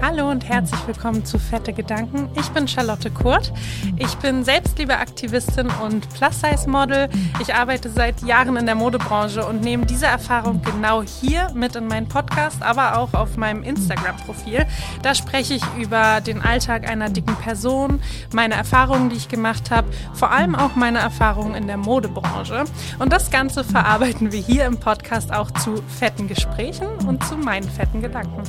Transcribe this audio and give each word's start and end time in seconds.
Hallo 0.00 0.30
und 0.30 0.48
herzlich 0.48 0.86
willkommen 0.86 1.24
zu 1.24 1.40
Fette 1.40 1.72
Gedanken. 1.72 2.30
Ich 2.38 2.48
bin 2.50 2.68
Charlotte 2.68 3.10
Kurt. 3.10 3.52
Ich 3.96 4.14
bin 4.18 4.44
Selbstliebeaktivistin 4.44 5.68
und 5.82 6.08
Plus-Size-Model. 6.14 7.08
Ich 7.40 7.52
arbeite 7.52 7.90
seit 7.90 8.22
Jahren 8.22 8.56
in 8.56 8.66
der 8.66 8.76
Modebranche 8.76 9.44
und 9.44 9.60
nehme 9.60 9.86
diese 9.86 10.06
Erfahrung 10.06 10.62
genau 10.62 11.02
hier 11.02 11.50
mit 11.52 11.74
in 11.74 11.88
meinen 11.88 12.06
Podcast, 12.06 12.62
aber 12.62 12.96
auch 12.96 13.12
auf 13.12 13.36
meinem 13.36 13.64
Instagram-Profil. 13.64 14.66
Da 15.02 15.16
spreche 15.16 15.54
ich 15.54 15.62
über 15.76 16.20
den 16.20 16.42
Alltag 16.42 16.88
einer 16.88 17.10
dicken 17.10 17.34
Person, 17.34 18.00
meine 18.32 18.54
Erfahrungen, 18.54 19.10
die 19.10 19.16
ich 19.16 19.28
gemacht 19.28 19.72
habe, 19.72 19.88
vor 20.14 20.30
allem 20.30 20.54
auch 20.54 20.76
meine 20.76 21.00
Erfahrungen 21.00 21.56
in 21.56 21.66
der 21.66 21.76
Modebranche. 21.76 22.64
Und 23.00 23.12
das 23.12 23.32
Ganze 23.32 23.64
verarbeiten 23.64 24.30
wir 24.30 24.40
hier 24.40 24.64
im 24.66 24.78
Podcast 24.78 25.32
auch 25.32 25.50
zu 25.50 25.82
fetten 25.88 26.28
Gesprächen 26.28 26.86
und 27.06 27.24
zu 27.24 27.36
meinen 27.36 27.68
fetten 27.68 28.00
Gedanken. 28.00 28.44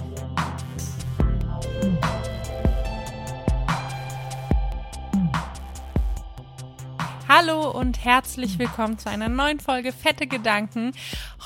Hallo 7.31 7.69
und 7.69 8.03
herzlich 8.03 8.57
willkommen 8.57 8.97
zu 8.97 9.07
einer 9.07 9.29
neuen 9.29 9.59
Folge 9.59 9.91
Fette 9.91 10.25
Gedanken. 10.25 10.93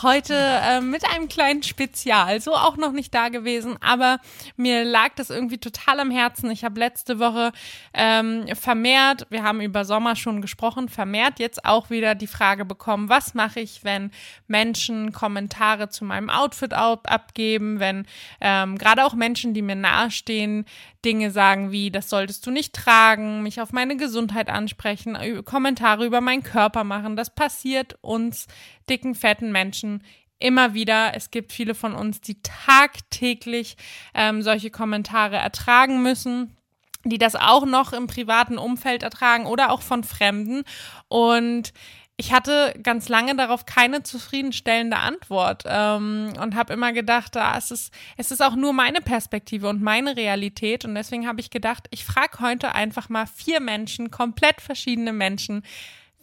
Heute 0.02 0.34
äh, 0.34 0.80
mit 0.80 1.04
einem 1.06 1.28
kleinen 1.28 1.62
Spezial. 1.62 2.40
So 2.40 2.54
auch 2.54 2.78
noch 2.78 2.94
nicht 2.94 3.14
da 3.14 3.28
gewesen, 3.28 3.76
aber 3.82 4.20
mir 4.56 4.86
lag 4.86 5.09
das 5.18 5.30
irgendwie 5.30 5.58
total 5.58 6.00
am 6.00 6.09
Herzen. 6.09 6.50
Ich 6.52 6.64
habe 6.64 6.80
letzte 6.80 7.20
Woche 7.20 7.52
ähm, 7.94 8.46
vermehrt, 8.56 9.28
wir 9.30 9.44
haben 9.44 9.59
über 9.59 9.84
Sommer 9.84 10.16
schon 10.16 10.42
gesprochen, 10.42 10.88
vermehrt 10.88 11.40
jetzt 11.40 11.66
auch 11.66 11.90
wieder 11.90 12.16
die 12.16 12.28
Frage 12.28 12.64
bekommen, 12.64 13.09
was 13.09 13.34
mache 13.34 13.59
ich, 13.59 13.84
wenn 13.84 14.12
Menschen 14.48 15.12
Kommentare 15.12 15.90
zu 15.90 16.06
meinem 16.06 16.30
Outfit 16.30 16.73
abgeben, 16.73 17.81
wenn 17.81 18.08
ähm, 18.40 18.78
gerade 18.78 19.03
auch 19.03 19.16
Menschen, 19.16 19.53
die 19.53 19.62
mir 19.62 19.75
nahestehen, 19.75 20.64
Dinge 21.03 21.31
sagen 21.31 21.73
wie, 21.73 21.92
das 21.92 22.09
solltest 22.09 22.47
du 22.47 22.52
nicht 22.52 22.73
tragen, 22.73 23.44
mich 23.44 23.59
auf 23.59 23.73
meine 23.73 23.97
Gesundheit 23.97 24.50
ansprechen, 24.50 25.18
Kommentare 25.44 25.72
über 26.05 26.21
meinen 26.21 26.43
Körper 26.43 26.83
machen. 26.83 27.16
Das 27.16 27.33
passiert 27.33 27.97
uns 28.02 28.47
dicken, 28.89 29.16
fetten 29.16 29.52
Menschen 29.52 30.03
immer 30.39 30.73
wieder. 30.73 31.16
Es 31.16 31.31
gibt 31.31 31.52
viele 31.52 31.75
von 31.75 31.93
uns, 31.93 32.21
die 32.21 32.41
tagtäglich 32.41 33.77
ähm, 34.13 34.41
solche 34.41 34.71
Kommentare 34.71 35.38
ertragen 35.38 36.03
müssen 36.03 36.57
die 37.05 37.17
das 37.17 37.35
auch 37.35 37.66
noch 37.66 37.94
im 37.94 38.07
privaten 38.07 38.57
Umfeld 38.57 39.03
ertragen 39.03 39.45
oder 39.45 39.71
auch 39.71 39.81
von 39.81 40.03
Fremden. 40.03 40.63
Und 41.07 41.73
ich 42.16 42.31
hatte 42.31 42.75
ganz 42.83 43.09
lange 43.09 43.36
darauf 43.36 43.66
keine 43.66 44.03
zufriedenstellende 44.03 44.97
Antwort 44.97 45.64
ähm, 45.66 46.33
und 46.39 46.56
habe 46.56 46.73
immer 46.73 46.94
gedacht, 46.94 47.36
ah, 47.38 47.56
es, 47.58 47.72
ist, 47.72 47.94
es 48.17 48.31
ist 48.31 48.42
auch 48.42 48.56
nur 48.56 48.72
meine 48.72 49.02
Perspektive 49.02 49.67
und 49.67 49.81
meine 49.81 50.16
Realität. 50.16 50.86
Und 50.86 50.94
deswegen 50.94 51.28
habe 51.28 51.41
ich 51.41 51.50
gedacht, 51.50 51.88
ich 51.89 52.06
frage 52.06 52.39
heute 52.39 52.75
einfach 52.75 53.09
mal 53.09 53.25
vier 53.25 53.59
Menschen, 53.59 54.11
komplett 54.11 54.61
verschiedene 54.61 55.11
Menschen, 55.11 55.64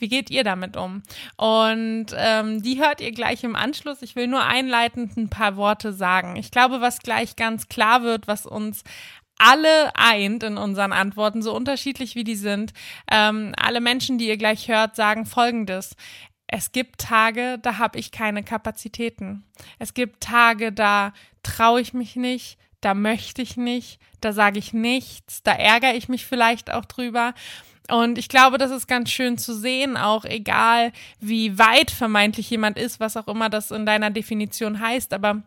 wie 0.01 0.09
geht 0.09 0.31
ihr 0.31 0.45
damit 0.45 0.77
um? 0.77 1.03
Und 1.37 2.07
ähm, 2.17 2.63
die 2.63 2.81
hört 2.81 3.01
ihr 3.03 3.13
gleich 3.13 3.45
im 3.45 3.55
Anschluss. 3.55 4.01
Ich 4.01 4.17
will 4.17 4.29
nur 4.29 4.43
einleitend 4.43 5.17
ein 5.17 5.29
paar 5.29 5.57
Worte 5.57 5.93
sagen. 5.93 6.37
Ich 6.37 6.51
glaube, 6.51 6.81
was 6.81 7.01
gleich 7.01 7.37
ganz 7.37 7.69
klar 7.69 8.03
wird, 8.03 8.27
was 8.27 8.47
uns 8.47 8.83
alle 9.41 9.91
eint 9.97 10.43
in 10.43 10.59
unseren 10.59 10.93
Antworten, 10.93 11.43
so 11.43 11.55
unterschiedlich 11.55 12.15
wie 12.15 12.25
die 12.25 12.37
sind. 12.37 12.73
Ähm, 13.11 13.55
alle 13.57 13.81
Menschen, 13.81 14.19
die 14.19 14.29
ihr 14.29 14.37
gleich 14.37 14.69
hört, 14.69 14.97
sagen 14.97 15.25
Folgendes. 15.25 15.97
Es 16.47 16.73
gibt 16.73 17.01
Tage, 17.01 17.59
da 17.63 17.79
habe 17.79 17.99
ich 17.99 18.13
keine 18.13 18.43
Kapazitäten. 18.43 19.45
Es 19.79 19.95
gibt 19.95 20.21
Tage, 20.21 20.73
da 20.73 21.13
traue 21.43 21.81
ich 21.81 21.95
mich 21.95 22.17
nicht, 22.17 22.59
da 22.81 22.93
möchte 22.95 23.41
ich 23.41 23.57
nicht, 23.57 24.01
da 24.21 24.33
sage 24.33 24.59
ich 24.59 24.73
nichts, 24.73 25.43
da 25.43 25.53
ärgere 25.53 25.95
ich 25.95 26.09
mich 26.09 26.27
vielleicht 26.27 26.73
auch 26.73 26.85
drüber. 26.85 27.35
Und 27.91 28.19
ich 28.19 28.29
glaube, 28.29 28.59
das 28.59 28.71
ist 28.71 28.89
ganz 28.89 29.11
schön 29.11 29.39
zu 29.39 29.55
sehen, 29.55 29.97
auch 29.97 30.25
egal 30.25 30.93
wie 31.19 31.59
weit 31.59 31.91
vermeintlich 31.91 32.51
jemand 32.51 32.79
ist, 32.79 33.01
was 33.01 33.17
auch 33.17 33.27
immer 33.27 33.49
das 33.49 33.71
in 33.71 33.87
deiner 33.87 34.11
Definition 34.11 34.81
heißt, 34.81 35.13
aber 35.13 35.43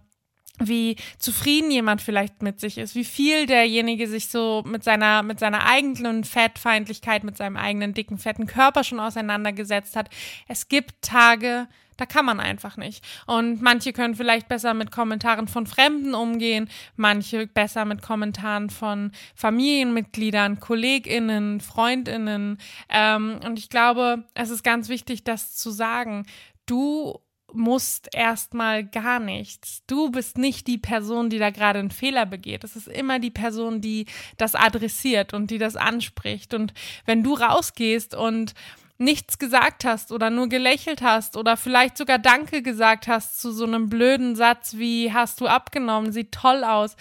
wie 0.59 0.97
zufrieden 1.18 1.72
jemand 1.72 2.02
vielleicht 2.02 2.44
mit 2.44 2.59
sich 2.59 2.78
ist, 2.78 2.96
wie 2.96 3.03
viel 3.03 3.47
derjenige 3.47 4.08
sich 4.08 4.28
so 4.28 4.64
mit 4.66 4.84
seiner, 4.84 5.24
mit 5.24 5.40
seiner 5.40 5.66
eigenen 5.66 6.24
Fettfeindlichkeit, 6.24 7.24
mit 7.24 7.38
seinem 7.38 7.58
eigenen 7.58 7.94
dicken, 7.94 8.18
fetten 8.18 8.46
Körper 8.46 8.84
schon 8.84 9.00
auseinandergesetzt 9.00 9.96
hat. 9.96 10.09
Es 10.47 10.68
gibt 10.68 11.02
Tage, 11.02 11.68
da 11.97 12.06
kann 12.06 12.25
man 12.25 12.40
einfach 12.40 12.78
nicht. 12.78 13.03
Und 13.25 13.62
manche 13.62 13.94
können 13.94 14.16
vielleicht 14.16 14.47
besser 14.47 14.75
mit 14.75 14.92
Kommentaren 14.92 15.47
von 15.47 15.66
Fremden 15.66 16.13
umgehen, 16.13 16.69
manche 16.96 17.47
besser 17.47 17.86
mit 17.86 18.03
Kommentaren 18.03 18.69
von 18.69 19.12
Familienmitgliedern, 19.36 20.59
KollegInnen, 20.59 21.62
FreundInnen. 21.62 22.59
Ähm, 22.90 23.40
und 23.44 23.58
ich 23.58 23.69
glaube, 23.69 24.24
es 24.36 24.52
ist 24.52 24.63
ganz 24.63 24.88
wichtig, 24.88 25.24
das 25.24 25.56
zu 25.56 25.72
sagen. 25.72 26.25
Du 26.68 27.19
musst 27.53 28.09
erstmal 28.14 28.84
gar 28.84 29.19
nichts. 29.19 29.84
Du 29.88 30.12
bist 30.12 30.38
nicht 30.38 30.68
die 30.68 30.78
Person, 30.78 31.30
die 31.30 31.40
da 31.40 31.50
gerade 31.50 31.80
einen 31.80 31.91
Fehler 31.91 32.25
begeht. 32.25 32.64
Es 32.64 32.75
ist 32.75 32.88
immer 32.88 33.19
die 33.19 33.31
Person, 33.31 33.81
die 33.81 34.06
das 34.38 34.56
adressiert 34.56 35.34
und 35.34 35.52
die 35.52 35.58
das 35.58 35.75
anspricht. 35.75 36.53
Und 36.53 36.74
wenn 37.06 37.24
du 37.24 37.34
rausgehst 37.34 38.16
und 38.16 38.53
nichts 38.97 39.40
gesagt 39.40 39.86
hast 39.86 40.12
oder 40.12 40.30
nur 40.30 40.50
gelächelt 40.50 41.02
hast 41.02 41.36
oder 41.36 41.58
vielleicht 41.58 41.97
sogar 41.97 42.19
Danke 42.19 42.62
gesagt 42.62 43.08
hast 43.08 43.42
zu 43.42 43.52
so 43.52 43.66
einem 43.66 43.90
blöden 43.90 44.36
Satz 44.36 44.75
wie 44.78 45.12
hast 45.12 45.42
du 45.42 45.47
abgenommen, 45.47 46.12
sieht 46.12 46.31
toll 46.31 46.63
aus 46.63 46.96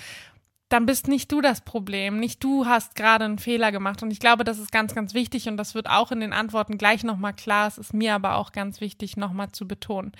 dann 0.72 0.86
bist 0.86 1.06
nicht 1.06 1.30
du 1.30 1.40
das 1.42 1.60
Problem. 1.60 2.18
Nicht 2.18 2.42
du 2.42 2.64
hast 2.66 2.94
gerade 2.94 3.26
einen 3.26 3.38
Fehler 3.38 3.72
gemacht. 3.72 4.02
Und 4.02 4.10
ich 4.10 4.20
glaube, 4.20 4.42
das 4.42 4.58
ist 4.58 4.72
ganz, 4.72 4.94
ganz 4.94 5.12
wichtig 5.12 5.48
und 5.48 5.56
das 5.56 5.74
wird 5.74 5.88
auch 5.88 6.10
in 6.12 6.20
den 6.20 6.32
Antworten 6.32 6.78
gleich 6.78 7.04
nochmal 7.04 7.34
klar. 7.34 7.68
Es 7.68 7.76
ist 7.76 7.92
mir 7.92 8.14
aber 8.14 8.36
auch 8.36 8.52
ganz 8.52 8.80
wichtig, 8.80 9.16
nochmal 9.16 9.52
zu 9.52 9.68
betonen. 9.68 10.12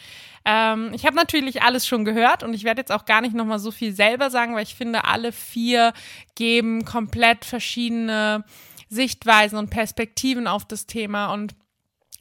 Ähm, 0.44 0.90
ich 0.92 1.06
habe 1.06 1.16
natürlich 1.16 1.62
alles 1.62 1.86
schon 1.86 2.04
gehört 2.04 2.42
und 2.42 2.52
ich 2.52 2.64
werde 2.64 2.80
jetzt 2.80 2.92
auch 2.92 3.06
gar 3.06 3.22
nicht 3.22 3.34
nochmal 3.34 3.58
so 3.58 3.70
viel 3.70 3.94
selber 3.94 4.30
sagen, 4.30 4.54
weil 4.54 4.64
ich 4.64 4.74
finde, 4.74 5.04
alle 5.04 5.32
vier 5.32 5.94
geben 6.34 6.84
komplett 6.84 7.44
verschiedene 7.44 8.44
Sichtweisen 8.90 9.58
und 9.58 9.70
Perspektiven 9.70 10.46
auf 10.46 10.66
das 10.66 10.86
Thema 10.86 11.32
und 11.32 11.54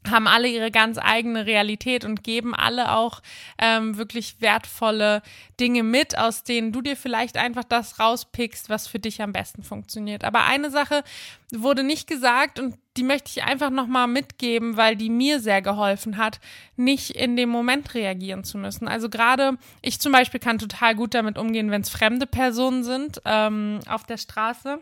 haben 0.09 0.27
alle 0.27 0.47
ihre 0.47 0.71
ganz 0.71 0.97
eigene 0.97 1.45
Realität 1.45 2.05
und 2.05 2.23
geben 2.23 2.55
alle 2.55 2.93
auch 2.93 3.21
ähm, 3.59 3.97
wirklich 3.97 4.37
wertvolle 4.39 5.21
Dinge 5.59 5.83
mit, 5.83 6.17
aus 6.17 6.43
denen 6.43 6.71
du 6.71 6.81
dir 6.81 6.95
vielleicht 6.95 7.37
einfach 7.37 7.63
das 7.63 7.99
rauspickst, 7.99 8.69
was 8.69 8.87
für 8.87 8.99
dich 8.99 9.21
am 9.21 9.31
besten 9.31 9.63
funktioniert. 9.63 10.23
Aber 10.23 10.45
eine 10.45 10.71
Sache 10.71 11.03
wurde 11.51 11.83
nicht 11.83 12.07
gesagt 12.07 12.59
und 12.59 12.75
die 12.97 13.03
möchte 13.03 13.29
ich 13.29 13.43
einfach 13.43 13.69
nochmal 13.69 14.07
mitgeben, 14.07 14.75
weil 14.75 14.95
die 14.95 15.09
mir 15.09 15.39
sehr 15.39 15.61
geholfen 15.61 16.17
hat, 16.17 16.39
nicht 16.75 17.11
in 17.11 17.37
dem 17.37 17.49
Moment 17.49 17.93
reagieren 17.93 18.43
zu 18.43 18.57
müssen. 18.57 18.87
Also 18.87 19.07
gerade 19.07 19.57
ich 19.81 19.99
zum 19.99 20.11
Beispiel 20.11 20.39
kann 20.39 20.57
total 20.57 20.95
gut 20.95 21.13
damit 21.13 21.37
umgehen, 21.37 21.71
wenn 21.71 21.81
es 21.81 21.89
fremde 21.89 22.25
Personen 22.25 22.83
sind 22.83 23.21
ähm, 23.25 23.79
auf 23.87 24.03
der 24.03 24.17
Straße 24.17 24.79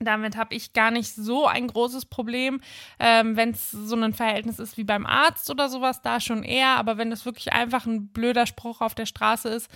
damit 0.00 0.36
habe 0.36 0.54
ich 0.54 0.72
gar 0.72 0.90
nicht 0.90 1.14
so 1.14 1.46
ein 1.46 1.66
großes 1.66 2.06
Problem, 2.06 2.60
ähm, 2.98 3.36
wenn 3.36 3.50
es 3.50 3.70
so 3.70 3.96
ein 3.96 4.12
Verhältnis 4.12 4.58
ist 4.58 4.76
wie 4.76 4.84
beim 4.84 5.06
Arzt 5.06 5.50
oder 5.50 5.68
sowas, 5.68 6.02
da 6.02 6.20
schon 6.20 6.42
eher. 6.42 6.76
Aber 6.76 6.98
wenn 6.98 7.12
es 7.12 7.24
wirklich 7.24 7.52
einfach 7.52 7.86
ein 7.86 8.08
blöder 8.08 8.46
Spruch 8.46 8.80
auf 8.80 8.94
der 8.94 9.06
Straße 9.06 9.48
ist, 9.48 9.70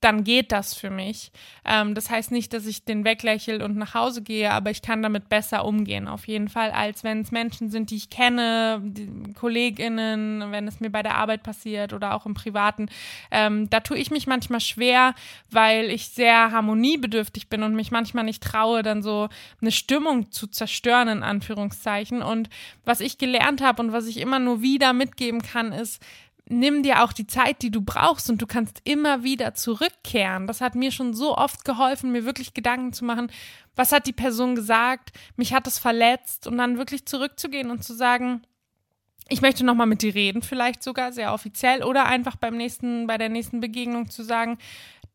dann 0.00 0.22
geht 0.22 0.52
das 0.52 0.74
für 0.74 0.90
mich. 0.90 1.32
Ähm, 1.64 1.94
das 1.94 2.08
heißt 2.08 2.30
nicht, 2.30 2.52
dass 2.52 2.66
ich 2.66 2.84
den 2.84 3.04
weglächel 3.04 3.62
und 3.62 3.76
nach 3.76 3.94
Hause 3.94 4.22
gehe, 4.22 4.52
aber 4.52 4.70
ich 4.70 4.80
kann 4.80 5.02
damit 5.02 5.28
besser 5.28 5.64
umgehen, 5.64 6.06
auf 6.06 6.28
jeden 6.28 6.48
Fall, 6.48 6.70
als 6.70 7.02
wenn 7.02 7.20
es 7.20 7.32
Menschen 7.32 7.70
sind, 7.70 7.90
die 7.90 7.96
ich 7.96 8.10
kenne, 8.10 8.80
die 8.82 9.08
KollegInnen, 9.34 10.52
wenn 10.52 10.68
es 10.68 10.78
mir 10.78 10.90
bei 10.90 11.02
der 11.02 11.16
Arbeit 11.16 11.42
passiert 11.42 11.92
oder 11.92 12.14
auch 12.14 12.26
im 12.26 12.34
Privaten. 12.34 12.88
Ähm, 13.30 13.68
da 13.70 13.80
tue 13.80 13.98
ich 13.98 14.10
mich 14.10 14.26
manchmal 14.26 14.60
schwer, 14.60 15.14
weil 15.50 15.90
ich 15.90 16.08
sehr 16.08 16.52
harmoniebedürftig 16.52 17.48
bin 17.48 17.64
und 17.64 17.74
mich 17.74 17.90
manchmal 17.90 18.24
nicht 18.24 18.42
traue, 18.42 18.82
dann 18.82 19.02
so 19.02 19.28
eine 19.60 19.72
Stimmung 19.72 20.30
zu 20.30 20.46
zerstören, 20.46 21.08
in 21.08 21.22
Anführungszeichen. 21.24 22.22
Und 22.22 22.48
was 22.84 23.00
ich 23.00 23.18
gelernt 23.18 23.62
habe 23.62 23.82
und 23.82 23.92
was 23.92 24.06
ich 24.06 24.18
immer 24.18 24.38
nur 24.38 24.62
wieder 24.62 24.92
mitgeben 24.92 25.42
kann, 25.42 25.72
ist, 25.72 26.00
nimm 26.48 26.82
dir 26.82 27.02
auch 27.02 27.12
die 27.12 27.26
Zeit, 27.26 27.62
die 27.62 27.70
du 27.70 27.80
brauchst 27.80 28.30
und 28.30 28.40
du 28.40 28.46
kannst 28.46 28.80
immer 28.84 29.22
wieder 29.22 29.54
zurückkehren. 29.54 30.46
Das 30.46 30.60
hat 30.60 30.74
mir 30.74 30.90
schon 30.92 31.14
so 31.14 31.36
oft 31.36 31.64
geholfen, 31.64 32.12
mir 32.12 32.24
wirklich 32.24 32.54
Gedanken 32.54 32.92
zu 32.92 33.04
machen, 33.04 33.30
was 33.76 33.92
hat 33.92 34.06
die 34.06 34.12
Person 34.12 34.54
gesagt, 34.54 35.12
mich 35.36 35.54
hat 35.54 35.66
es 35.66 35.78
verletzt 35.78 36.46
und 36.46 36.58
dann 36.58 36.78
wirklich 36.78 37.06
zurückzugehen 37.06 37.70
und 37.70 37.84
zu 37.84 37.94
sagen, 37.94 38.42
ich 39.28 39.42
möchte 39.42 39.64
nochmal 39.64 39.86
mit 39.86 40.02
dir 40.02 40.14
reden, 40.14 40.42
vielleicht 40.42 40.82
sogar 40.82 41.12
sehr 41.12 41.32
offiziell 41.32 41.84
oder 41.84 42.06
einfach 42.06 42.36
beim 42.36 42.56
nächsten, 42.56 43.06
bei 43.06 43.18
der 43.18 43.28
nächsten 43.28 43.60
Begegnung 43.60 44.08
zu 44.10 44.22
sagen, 44.22 44.58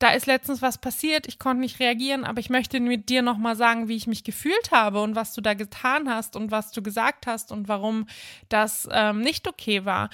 da 0.03 0.09
ist 0.09 0.25
letztens 0.25 0.61
was 0.61 0.79
passiert, 0.79 1.27
ich 1.27 1.39
konnte 1.39 1.61
nicht 1.61 1.79
reagieren, 1.79 2.25
aber 2.25 2.41
ich 2.41 2.49
möchte 2.49 2.77
mit 2.81 3.07
dir 3.07 3.21
nochmal 3.21 3.55
sagen, 3.55 3.87
wie 3.87 3.95
ich 3.95 4.05
mich 4.05 4.25
gefühlt 4.25 4.71
habe 4.71 5.01
und 5.01 5.15
was 5.15 5.33
du 5.33 5.39
da 5.39 5.53
getan 5.53 6.09
hast 6.09 6.35
und 6.35 6.51
was 6.51 6.73
du 6.73 6.81
gesagt 6.83 7.25
hast 7.25 7.53
und 7.53 7.69
warum 7.69 8.07
das 8.49 8.85
ähm, 8.91 9.21
nicht 9.21 9.47
okay 9.47 9.85
war. 9.85 10.09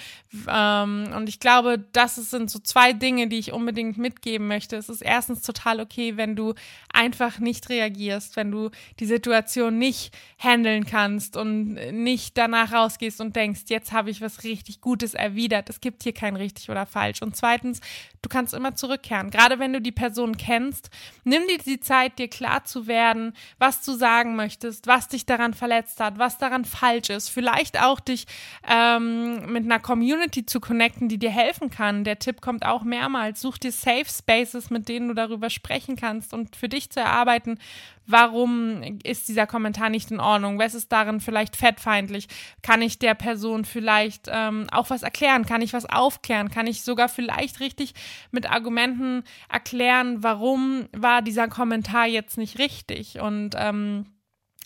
Ähm, 0.46 1.12
und 1.16 1.28
ich 1.28 1.40
glaube, 1.40 1.84
das 1.90 2.14
sind 2.14 2.52
so 2.52 2.60
zwei 2.60 2.92
Dinge, 2.92 3.26
die 3.26 3.40
ich 3.40 3.52
unbedingt 3.52 3.98
mitgeben 3.98 4.46
möchte. 4.46 4.76
Es 4.76 4.88
ist 4.88 5.02
erstens 5.02 5.42
total 5.42 5.80
okay, 5.80 6.16
wenn 6.16 6.36
du 6.36 6.54
einfach 6.92 7.40
nicht 7.40 7.68
reagierst, 7.68 8.36
wenn 8.36 8.52
du 8.52 8.70
die 9.00 9.06
Situation 9.06 9.76
nicht 9.76 10.16
handeln 10.38 10.86
kannst 10.86 11.36
und 11.36 11.74
nicht 11.74 12.38
danach 12.38 12.72
rausgehst 12.72 13.20
und 13.20 13.34
denkst, 13.34 13.62
jetzt 13.66 13.90
habe 13.90 14.10
ich 14.10 14.20
was 14.20 14.44
richtig 14.44 14.80
Gutes 14.80 15.14
erwidert. 15.14 15.68
Es 15.68 15.80
gibt 15.80 16.04
hier 16.04 16.14
kein 16.14 16.36
richtig 16.36 16.70
oder 16.70 16.86
falsch. 16.86 17.22
Und 17.22 17.34
zweitens, 17.34 17.80
du 18.22 18.28
kannst 18.28 18.54
immer 18.54 18.76
zurückkehren. 18.76 19.30
Gerade 19.30 19.58
wenn 19.58 19.72
du 19.72 19.79
die 19.80 19.92
Person 19.92 20.36
kennst, 20.36 20.90
nimm 21.24 21.46
dir 21.48 21.58
die 21.58 21.80
Zeit, 21.80 22.18
dir 22.18 22.28
klar 22.28 22.64
zu 22.64 22.86
werden, 22.86 23.34
was 23.58 23.82
du 23.84 23.92
sagen 23.92 24.36
möchtest, 24.36 24.86
was 24.86 25.08
dich 25.08 25.26
daran 25.26 25.54
verletzt 25.54 26.00
hat, 26.00 26.18
was 26.18 26.38
daran 26.38 26.64
falsch 26.64 27.10
ist. 27.10 27.28
Vielleicht 27.28 27.82
auch 27.82 28.00
dich 28.00 28.26
ähm, 28.68 29.52
mit 29.52 29.64
einer 29.64 29.80
Community 29.80 30.46
zu 30.46 30.60
connecten, 30.60 31.08
die 31.08 31.18
dir 31.18 31.30
helfen 31.30 31.70
kann. 31.70 32.04
Der 32.04 32.18
Tipp 32.18 32.40
kommt 32.40 32.64
auch 32.64 32.82
mehrmals. 32.82 33.40
Such 33.40 33.58
dir 33.58 33.72
Safe 33.72 34.06
Spaces, 34.06 34.70
mit 34.70 34.88
denen 34.88 35.08
du 35.08 35.14
darüber 35.14 35.50
sprechen 35.50 35.96
kannst 35.96 36.34
und 36.34 36.56
für 36.56 36.68
dich 36.68 36.90
zu 36.90 37.00
erarbeiten, 37.00 37.58
warum 38.06 38.82
ist 39.02 39.28
dieser 39.28 39.46
Kommentar 39.46 39.90
nicht 39.90 40.10
in 40.10 40.20
Ordnung? 40.20 40.58
Was 40.58 40.74
ist 40.74 40.90
darin 40.90 41.20
vielleicht 41.20 41.56
fettfeindlich? 41.56 42.28
Kann 42.62 42.82
ich 42.82 42.98
der 42.98 43.14
Person 43.14 43.64
vielleicht 43.64 44.28
ähm, 44.30 44.66
auch 44.72 44.90
was 44.90 45.02
erklären? 45.02 45.46
Kann 45.46 45.62
ich 45.62 45.72
was 45.72 45.86
aufklären? 45.86 46.50
Kann 46.50 46.66
ich 46.66 46.82
sogar 46.82 47.08
vielleicht 47.08 47.60
richtig 47.60 47.94
mit 48.30 48.50
Argumenten 48.50 49.24
erklären, 49.48 50.22
warum 50.22 50.88
war 50.92 51.22
dieser 51.22 51.48
Kommentar 51.48 52.06
jetzt 52.06 52.38
nicht 52.38 52.58
richtig? 52.58 53.20
Und 53.20 53.54
ähm, 53.56 54.06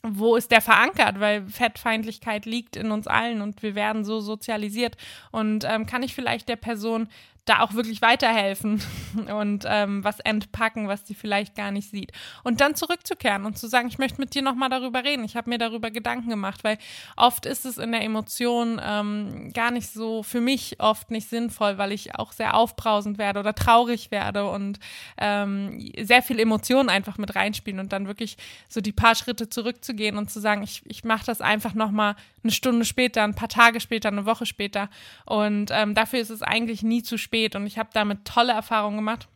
wo 0.07 0.37
ist 0.37 0.51
der 0.51 0.61
verankert? 0.61 1.19
Weil 1.19 1.47
Fettfeindlichkeit 1.49 2.45
liegt 2.45 2.77
in 2.77 2.91
uns 2.91 3.07
allen 3.07 3.41
und 3.41 3.63
wir 3.63 3.75
werden 3.75 4.05
so 4.05 4.21
sozialisiert. 4.21 4.97
Und 5.33 5.65
ähm, 5.67 5.87
kann 5.87 6.03
ich 6.03 6.15
vielleicht 6.15 6.49
der 6.49 6.57
Person 6.57 7.09
da 7.45 7.61
auch 7.61 7.75
wirklich 7.75 8.01
weiterhelfen 8.01 8.83
und 9.39 9.65
ähm, 9.69 10.03
was 10.03 10.21
entpacken, 10.21 10.89
was 10.89 11.07
sie 11.07 11.15
vielleicht 11.15 11.55
gar 11.55 11.71
nicht 11.71 11.91
sieht. 11.91 12.13
Und 12.43 12.61
dann 12.61 12.75
zurückzukehren 12.75 13.45
und 13.45 13.59
zu 13.59 13.67
sagen, 13.69 13.89
ich 13.89 13.99
möchte 13.99 14.21
mit 14.21 14.35
dir 14.35 14.43
nochmal 14.43 14.71
darüber 14.71 15.05
reden. 15.05 15.25
Ich 15.25 15.37
habe 15.37 15.51
mir 15.51 15.59
darüber 15.59 15.91
Gedanken 15.91 16.31
gemacht, 16.31 16.65
weil 16.65 16.79
oft 17.17 17.45
ist 17.45 17.67
es 17.67 17.77
in 17.77 17.93
der 17.93 18.03
Emotion 18.03 18.81
ähm, 18.83 19.53
gar 19.53 19.71
nicht 19.71 19.91
so, 19.91 20.23
für 20.23 20.41
mich 20.41 20.77
oft 20.81 21.11
nicht 21.11 21.29
sinnvoll, 21.29 21.77
weil 21.77 21.93
ich 21.93 22.15
auch 22.15 22.33
sehr 22.33 22.55
aufbrausend 22.55 23.19
werde 23.19 23.41
oder 23.41 23.55
traurig 23.55 24.11
werde 24.11 24.49
und 24.49 24.79
ähm, 25.19 25.93
sehr 26.01 26.23
viel 26.23 26.41
Emotionen 26.41 26.89
einfach 26.89 27.19
mit 27.19 27.35
reinspielen 27.35 27.81
und 27.81 27.93
dann 27.93 28.07
wirklich 28.07 28.39
so 28.69 28.81
die 28.81 28.93
paar 28.93 29.15
Schritte 29.15 29.51
zurückzugehen 29.51 30.17
und 30.17 30.31
zu 30.31 30.41
sagen, 30.41 30.63
ich, 30.63 30.83
ich 30.87 31.05
mache 31.05 31.27
das 31.27 31.43
einfach 31.43 31.75
nochmal 31.75 32.17
eine 32.43 32.53
Stunde 32.53 32.87
später, 32.87 33.23
ein 33.23 33.35
paar 33.35 33.49
Tage 33.49 33.81
später, 33.81 34.09
eine 34.09 34.25
Woche 34.25 34.47
später. 34.47 34.89
Und 35.27 35.71
ähm, 35.73 35.95
dafür 35.95 36.21
ist 36.21 36.31
es 36.31 36.43
eigentlich 36.43 36.83
nie 36.83 37.03
zu 37.03 37.19
spät. 37.19 37.34
Und 37.57 37.67
ich 37.67 37.79
habe 37.79 37.91
damit 37.93 38.25
tolle 38.25 38.53
Erfahrungen 38.53 38.97
gemacht 38.97 39.29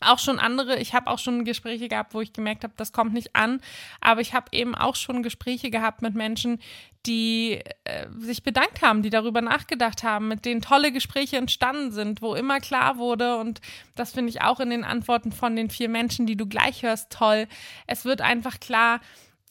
auch 0.00 0.18
schon 0.18 0.38
andere, 0.38 0.78
ich 0.78 0.94
habe 0.94 1.08
auch 1.10 1.18
schon 1.18 1.44
Gespräche 1.44 1.88
gehabt, 1.88 2.14
wo 2.14 2.20
ich 2.20 2.32
gemerkt 2.32 2.64
habe, 2.64 2.74
das 2.76 2.92
kommt 2.92 3.14
nicht 3.14 3.34
an, 3.34 3.60
aber 4.00 4.20
ich 4.20 4.34
habe 4.34 4.48
eben 4.52 4.74
auch 4.74 4.94
schon 4.94 5.22
Gespräche 5.22 5.70
gehabt 5.70 6.02
mit 6.02 6.14
Menschen, 6.14 6.60
die 7.06 7.60
äh, 7.84 8.06
sich 8.18 8.42
bedankt 8.42 8.82
haben, 8.82 9.02
die 9.02 9.10
darüber 9.10 9.40
nachgedacht 9.40 10.02
haben, 10.02 10.28
mit 10.28 10.44
denen 10.44 10.60
tolle 10.60 10.92
Gespräche 10.92 11.36
entstanden 11.36 11.92
sind, 11.92 12.20
wo 12.20 12.34
immer 12.34 12.60
klar 12.60 12.98
wurde 12.98 13.38
und 13.38 13.60
das 13.94 14.12
finde 14.12 14.30
ich 14.30 14.42
auch 14.42 14.60
in 14.60 14.70
den 14.70 14.84
Antworten 14.84 15.32
von 15.32 15.56
den 15.56 15.70
vier 15.70 15.88
Menschen, 15.88 16.26
die 16.26 16.36
du 16.36 16.46
gleich 16.46 16.82
hörst, 16.82 17.10
toll. 17.10 17.46
Es 17.86 18.04
wird 18.04 18.20
einfach 18.20 18.60
klar, 18.60 19.00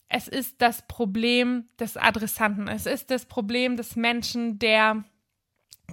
es 0.10 0.28
ist 0.28 0.62
das 0.62 0.88
Problem 0.88 1.66
des 1.80 1.98
Adressanten. 1.98 2.68
Es 2.68 2.86
ist 2.86 3.10
das 3.10 3.26
Problem 3.26 3.76
des 3.76 3.96
Menschen, 3.96 4.60
der 4.60 5.04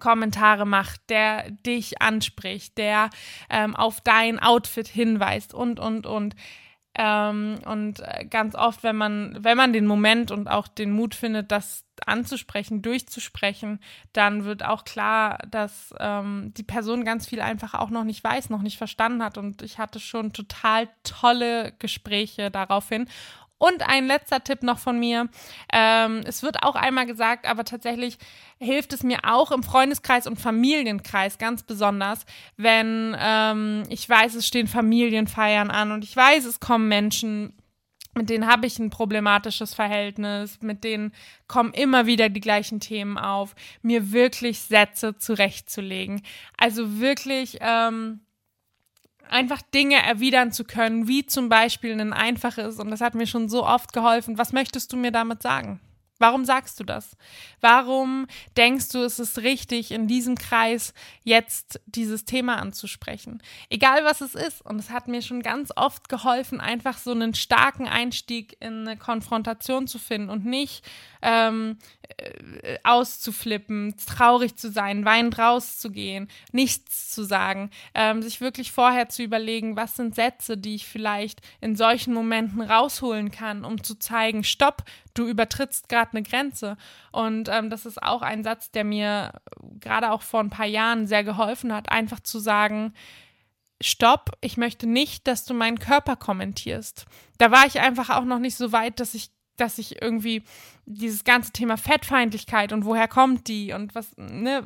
Kommentare 0.01 0.67
macht, 0.67 1.01
der 1.09 1.51
dich 1.51 2.01
anspricht, 2.01 2.79
der 2.79 3.11
ähm, 3.51 3.77
auf 3.77 4.01
dein 4.01 4.39
Outfit 4.39 4.89
hinweist 4.89 5.55
und, 5.55 5.81
und, 5.81 6.07
und. 6.07 6.35
Ähm, 6.95 7.59
und 7.65 8.01
äh, 8.01 8.27
ganz 8.27 8.55
oft, 8.55 8.83
wenn 8.83 8.97
man, 8.97 9.39
wenn 9.41 9.57
man 9.57 9.73
den 9.73 9.87
Moment 9.87 10.31
und 10.31 10.47
auch 10.49 10.69
den 10.69 10.93
Mut 10.93 11.15
findet, 11.15 11.51
das 11.51 11.87
anzusprechen, 12.05 12.83
durchzusprechen, 12.83 13.81
dann 14.13 14.45
wird 14.45 14.65
auch 14.65 14.85
klar, 14.85 15.39
dass 15.51 15.95
ähm, 16.01 16.53
die 16.55 16.63
Person 16.63 17.05
ganz 17.05 17.27
viel 17.27 17.41
einfach 17.41 17.73
auch 17.75 17.89
noch 17.89 18.05
nicht 18.05 18.23
weiß, 18.23 18.51
noch 18.51 18.61
nicht 18.61 18.77
verstanden 18.77 19.23
hat. 19.23 19.39
Und 19.39 19.63
ich 19.63 19.79
hatte 19.79 20.01
schon 20.01 20.35
total 20.35 20.89
tolle 21.03 21.73
Gespräche 21.79 22.51
daraufhin. 22.51 23.09
Und 23.63 23.89
ein 23.89 24.09
letzter 24.09 24.43
Tipp 24.43 24.65
noch 24.65 24.81
von 24.81 24.99
mir. 24.99 25.29
Ähm, 25.73 26.23
es 26.27 26.43
wird 26.43 26.65
auch 26.65 26.75
einmal 26.75 27.07
gesagt, 27.07 27.47
aber 27.47 27.63
tatsächlich 27.63 28.19
hilft 28.59 28.93
es 28.93 29.05
mir 29.05 29.21
auch 29.23 29.53
im 29.53 29.63
Freundeskreis 29.63 30.27
und 30.27 30.41
Familienkreis 30.41 31.39
ganz 31.39 31.63
besonders, 31.63 32.27
wenn 32.57 33.17
ähm, 33.17 33.85
ich 33.89 34.09
weiß, 34.09 34.35
es 34.35 34.49
stehen 34.49 34.67
Familienfeiern 34.67 35.71
an 35.71 35.93
und 35.93 36.03
ich 36.03 36.17
weiß, 36.17 36.45
es 36.45 36.59
kommen 36.59 36.89
Menschen, 36.89 37.57
mit 38.17 38.31
denen 38.31 38.49
habe 38.49 38.67
ich 38.67 38.81
ein 38.81 38.91
problematisches 38.91 39.75
Verhältnis, 39.75 40.61
mit 40.61 40.83
denen 40.83 41.13
kommen 41.47 41.73
immer 41.73 42.07
wieder 42.07 42.31
die 42.31 42.41
gleichen 42.41 42.81
Themen 42.81 43.17
auf, 43.17 43.55
mir 43.81 44.11
wirklich 44.11 44.59
Sätze 44.59 45.19
zurechtzulegen. 45.19 46.23
Also 46.59 46.99
wirklich 46.99 47.59
ähm, 47.61 48.23
einfach 49.33 49.63
Dinge 49.63 49.97
erwidern 49.97 50.53
zu 50.53 50.65
können, 50.65 51.09
wie 51.09 51.27
zum 51.27 51.49
Beispiel 51.49 51.99
ein 52.01 52.13
einfaches, 52.13 52.79
und 52.79 52.91
das 52.91 53.01
hat 53.01 53.15
mir 53.15 53.27
schon 53.27 53.49
so 53.49 53.67
oft 53.67 53.93
geholfen, 53.93 54.39
was 54.39 54.53
möchtest 54.53 54.93
du 54.93 54.97
mir 54.97 55.11
damit 55.11 55.43
sagen? 55.43 55.81
Warum 56.19 56.45
sagst 56.45 56.79
du 56.79 56.85
das? 56.85 57.17
Warum 57.61 58.27
denkst 58.57 58.91
du, 58.91 58.99
es 59.01 59.19
ist 59.19 59.39
richtig, 59.39 59.91
in 59.91 60.07
diesem 60.07 60.37
Kreis 60.37 60.95
jetzt 61.25 61.81
dieses 61.87 62.25
Thema 62.25 62.57
anzusprechen? 62.57 63.43
Egal 63.71 64.05
was 64.05 64.21
es 64.21 64.35
ist. 64.35 64.63
Und 64.63 64.79
es 64.79 64.91
hat 64.91 65.09
mir 65.09 65.23
schon 65.23 65.43
ganz 65.43 65.73
oft 65.75 66.09
geholfen, 66.09 66.61
einfach 66.61 66.99
so 66.99 67.11
einen 67.11 67.35
starken 67.35 67.89
Einstieg 67.89 68.57
in 68.61 68.87
eine 68.87 68.97
Konfrontation 68.97 69.89
zu 69.89 69.99
finden 69.99 70.31
und 70.31 70.47
nicht 70.47 70.85
ähm, 71.23 71.79
äh, 72.19 72.79
auszuflippen, 72.85 73.95
traurig 74.07 74.57
zu 74.57 74.71
sein, 74.71 75.05
weinend 75.05 75.39
rauszugehen, 75.39 76.29
nichts 76.53 77.11
zu 77.11 77.25
sagen, 77.25 77.71
ähm, 77.95 78.23
sich 78.23 78.41
wirklich 78.41 78.73
vorher 78.73 79.09
zu 79.09 79.23
überlegen, 79.23 79.77
was 79.77 79.97
sind 79.97 80.15
Sätze, 80.15 80.57
die 80.57 80.75
ich 80.75 80.87
vielleicht 80.87 81.41
in 81.61 81.77
solchen 81.77 82.13
Momenten 82.13 82.61
rausholen 82.61 83.31
kann, 83.31 83.65
um 83.65 83.83
zu 83.83 83.99
zeigen, 83.99 84.45
stopp, 84.45 84.85
du 85.15 85.27
übertrittst 85.27 85.89
gerade 85.89 86.13
eine 86.13 86.23
Grenze. 86.23 86.77
Und 87.11 87.49
ähm, 87.49 87.71
das 87.71 87.87
ist 87.87 88.03
auch 88.03 88.23
ein 88.23 88.45
Satz, 88.45 88.71
der 88.71 88.85
mir 88.85 89.33
gerade 89.81 90.11
auch 90.11 90.23
vor 90.23 90.41
ein 90.41 90.51
paar 90.51 90.67
Jahren 90.67 91.07
sehr 91.07 91.25
geholfen 91.25 91.73
hat, 91.73 91.91
einfach 91.91 92.21
zu 92.21 92.39
sagen, 92.39 92.95
Stopp, 93.81 94.31
ich 94.41 94.57
möchte 94.57 94.87
nicht, 94.87 95.27
dass 95.27 95.45
du 95.45 95.55
meinen 95.55 95.79
Körper 95.79 96.17
kommentierst. 96.17 97.07
Da 97.39 97.51
war 97.51 97.67
ich 97.67 97.81
einfach 97.81 98.11
auch 98.11 98.25
noch 98.25 98.39
nicht 98.39 98.57
so 98.57 98.73
weit, 98.73 99.01
dass 99.01 99.15
ich 99.15 99.31
dass 99.57 99.79
ich 99.79 100.03
irgendwie 100.03 100.43
dieses 100.87 101.25
ganze 101.25 101.53
Thema 101.53 101.77
Fettfeindlichkeit 101.77 102.73
und 102.73 102.85
woher 102.85 103.09
kommt 103.09 103.49
die 103.49 103.73
und 103.73 103.95
was, 103.95 104.17
ne, 104.17 104.63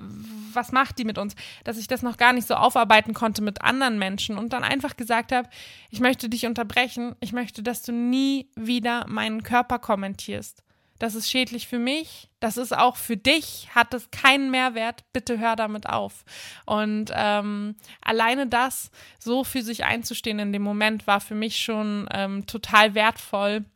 was 0.52 0.73
macht 0.73 0.99
die 0.99 1.05
mit 1.05 1.19
uns, 1.19 1.35
dass 1.64 1.78
ich 1.78 1.88
das 1.88 2.02
noch 2.02 2.16
gar 2.16 2.33
nicht 2.33 2.49
so 2.49 2.55
aufarbeiten 2.55 3.12
konnte 3.12 3.43
mit 3.43 3.62
anderen 3.62 3.99
Menschen 3.99 4.38
und 4.38 4.52
dann 4.52 4.64
einfach 4.64 4.97
gesagt 4.97 5.33
habe, 5.33 5.49
ich 5.90 6.00
möchte 6.00 6.28
dich 6.28 6.47
unterbrechen, 6.47 7.14
ich 7.21 7.33
möchte, 7.33 7.62
dass 7.62 7.83
du 7.83 7.93
nie 7.93 8.49
wieder 8.55 9.07
meinen 9.09 9.43
Körper 9.43 9.78
kommentierst. 9.78 10.62
Das 10.99 11.14
ist 11.14 11.31
schädlich 11.31 11.69
für 11.69 11.78
mich, 11.78 12.31
das 12.40 12.57
ist 12.57 12.75
auch 12.75 12.97
für 12.97 13.19
dich, 13.19 13.69
hat 13.75 13.93
es 13.93 14.11
keinen 14.11 14.50
Mehrwert, 14.50 15.05
bitte 15.12 15.38
hör 15.38 15.55
damit 15.55 15.87
auf. 15.87 16.25
Und 16.64 17.12
ähm, 17.14 17.76
alleine 18.00 18.47
das, 18.47 18.90
so 19.19 19.45
für 19.45 19.61
sich 19.61 19.85
einzustehen 19.85 20.38
in 20.38 20.55
dem 20.55 20.62
Moment, 20.62 21.07
war 21.07 21.21
für 21.21 21.35
mich 21.35 21.59
schon 21.59 22.09
ähm, 22.12 22.47
total 22.47 22.95
wertvoll 22.95 23.66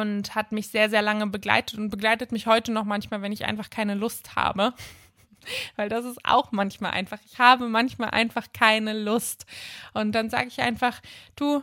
und 0.00 0.34
hat 0.34 0.52
mich 0.52 0.68
sehr, 0.68 0.90
sehr 0.90 1.02
lange 1.02 1.26
begleitet 1.26 1.78
und 1.78 1.90
begleitet 1.90 2.32
mich 2.32 2.46
heute 2.46 2.72
noch 2.72 2.84
manchmal, 2.84 3.22
wenn 3.22 3.32
ich 3.32 3.44
einfach 3.44 3.70
keine 3.70 3.94
Lust 3.94 4.36
habe. 4.36 4.74
Weil 5.76 5.88
das 5.88 6.04
ist 6.04 6.18
auch 6.24 6.52
manchmal 6.52 6.90
einfach. 6.92 7.18
Ich 7.24 7.38
habe 7.38 7.68
manchmal 7.68 8.10
einfach 8.10 8.48
keine 8.52 8.92
Lust. 8.92 9.46
Und 9.94 10.12
dann 10.12 10.28
sage 10.28 10.48
ich 10.48 10.60
einfach, 10.60 11.00
du, 11.36 11.62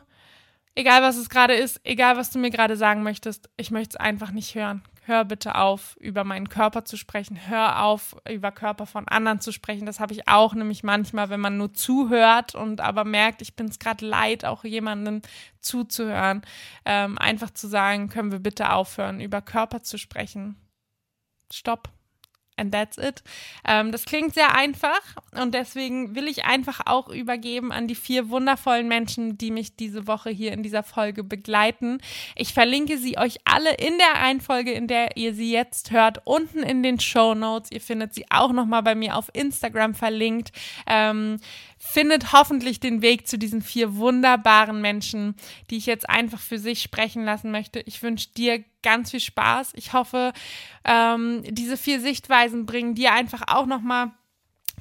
egal 0.74 1.02
was 1.02 1.18
es 1.18 1.30
gerade 1.30 1.54
ist, 1.54 1.82
egal 1.84 2.18
was 2.18 2.32
du 2.32 2.40
mir 2.40 2.50
gerade 2.50 2.78
sagen 2.78 3.04
möchtest, 3.04 3.50
ich 3.58 3.70
möchte 3.72 3.98
es 3.98 4.00
einfach 4.00 4.32
nicht 4.32 4.56
hören 4.56 4.84
hör 5.08 5.26
bitte 5.26 5.56
auf, 5.56 5.96
über 6.00 6.24
meinen 6.24 6.50
Körper 6.50 6.86
zu 6.86 6.98
sprechen, 6.98 7.48
hör 7.48 7.84
auf, 7.84 8.16
über 8.30 8.52
Körper 8.52 8.86
von 8.86 9.08
anderen 9.08 9.40
zu 9.40 9.52
sprechen. 9.52 9.86
Das 9.86 10.00
habe 10.00 10.14
ich 10.14 10.28
auch 10.28 10.54
nämlich 10.54 10.84
manchmal, 10.84 11.30
wenn 11.30 11.40
man 11.40 11.58
nur 11.58 11.74
zuhört 11.74 12.56
und 12.56 12.82
aber 12.82 13.06
merkt, 13.06 13.42
ich 13.42 13.56
bin 13.56 13.68
es 13.68 13.80
gerade 13.80 14.06
leid, 14.06 14.46
auch 14.46 14.64
jemandem 14.64 15.22
zuzuhören, 15.60 16.42
ähm, 16.86 17.18
einfach 17.18 17.52
zu 17.52 17.68
sagen, 17.68 18.10
können 18.10 18.32
wir 18.32 18.40
bitte 18.40 18.72
aufhören, 18.72 19.20
über 19.20 19.42
Körper 19.42 19.82
zu 19.82 19.98
sprechen. 19.98 20.56
Stopp. 21.52 21.90
And 22.58 22.74
that's 22.74 22.98
it. 22.98 23.24
Ähm, 23.66 23.92
das 23.92 24.06
klingt 24.06 24.34
sehr 24.34 24.56
einfach 24.56 25.02
und 25.40 25.54
deswegen 25.54 26.16
will 26.16 26.28
ich 26.28 26.46
einfach 26.46 26.82
auch 26.86 27.10
übergeben 27.10 27.72
an 27.72 27.88
die 27.88 27.96
vier 27.96 28.30
wundervollen 28.30 28.88
Menschen, 28.88 29.38
die 29.38 29.52
mich 29.52 29.76
diese 29.76 30.08
Woche 30.08 30.30
hier 30.30 30.52
in 30.52 30.64
dieser 30.64 30.84
Folge 30.84 31.24
begleiten. 31.24 32.00
Ich 32.36 32.54
verlinke 32.54 32.98
sie 32.98 33.18
euch 33.18 33.38
alle 33.46 33.74
in 33.76 33.98
der 33.98 34.22
Reihenfolge, 34.22 34.72
in 34.72 34.88
der 34.88 35.18
ihr 35.18 35.34
sie 35.34 35.52
jetzt 35.52 35.92
hört, 35.92 36.22
unten 36.26 36.64
in 36.64 36.84
den 36.84 37.00
Show 37.00 37.34
Notes. 37.34 37.72
Ihr 37.72 37.82
findet 37.82 38.14
sie 38.14 38.26
auch 38.30 38.52
nochmal 38.52 38.84
bei 38.84 38.96
mir 38.96 39.16
auf 39.16 39.30
Instagram 39.34 39.94
verlinkt. 39.94 40.52
Ähm, 40.88 41.38
findet 41.78 42.34
hoffentlich 42.34 42.80
den 42.80 43.02
Weg 43.02 43.28
zu 43.28 43.38
diesen 43.38 43.62
vier 43.62 43.96
wunderbaren 43.96 44.82
Menschen, 44.82 45.36
die 45.70 45.78
ich 45.78 45.86
jetzt 45.86 46.10
einfach 46.10 46.40
für 46.40 46.60
sich 46.60 46.82
sprechen 46.82 47.24
lassen 47.24 47.52
möchte. 47.52 47.80
Ich 47.82 48.02
wünsche 48.02 48.30
dir 48.36 48.64
ganz 48.88 49.12
viel 49.12 49.20
Spaß. 49.20 49.74
Ich 49.76 49.92
hoffe, 49.92 50.32
ähm, 50.86 51.44
diese 51.50 51.76
vier 51.76 52.00
Sichtweisen 52.00 52.66
bringen 52.66 52.96
dir 52.96 53.12
einfach 53.12 53.44
auch 53.48 53.66
nochmal 53.66 54.12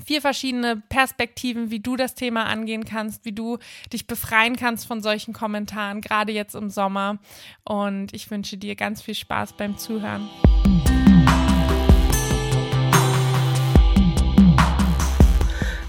vier 0.04 0.20
verschiedene 0.20 0.76
Perspektiven, 0.76 1.72
wie 1.72 1.80
du 1.80 1.96
das 1.96 2.14
Thema 2.14 2.44
angehen 2.44 2.84
kannst, 2.84 3.25
wie 3.25 3.32
du 3.32 3.58
dich 3.92 4.06
befreien 4.06 4.54
kannst 4.54 4.86
von 4.86 5.02
solchen 5.02 5.34
Kommentaren, 5.34 6.02
gerade 6.02 6.30
jetzt 6.30 6.54
im 6.54 6.70
Sommer. 6.70 7.18
Und 7.64 8.14
ich 8.14 8.30
wünsche 8.30 8.56
dir 8.56 8.76
ganz 8.76 9.02
viel 9.02 9.16
Spaß 9.16 9.54
beim 9.54 9.76
Zuhören. 9.76 10.30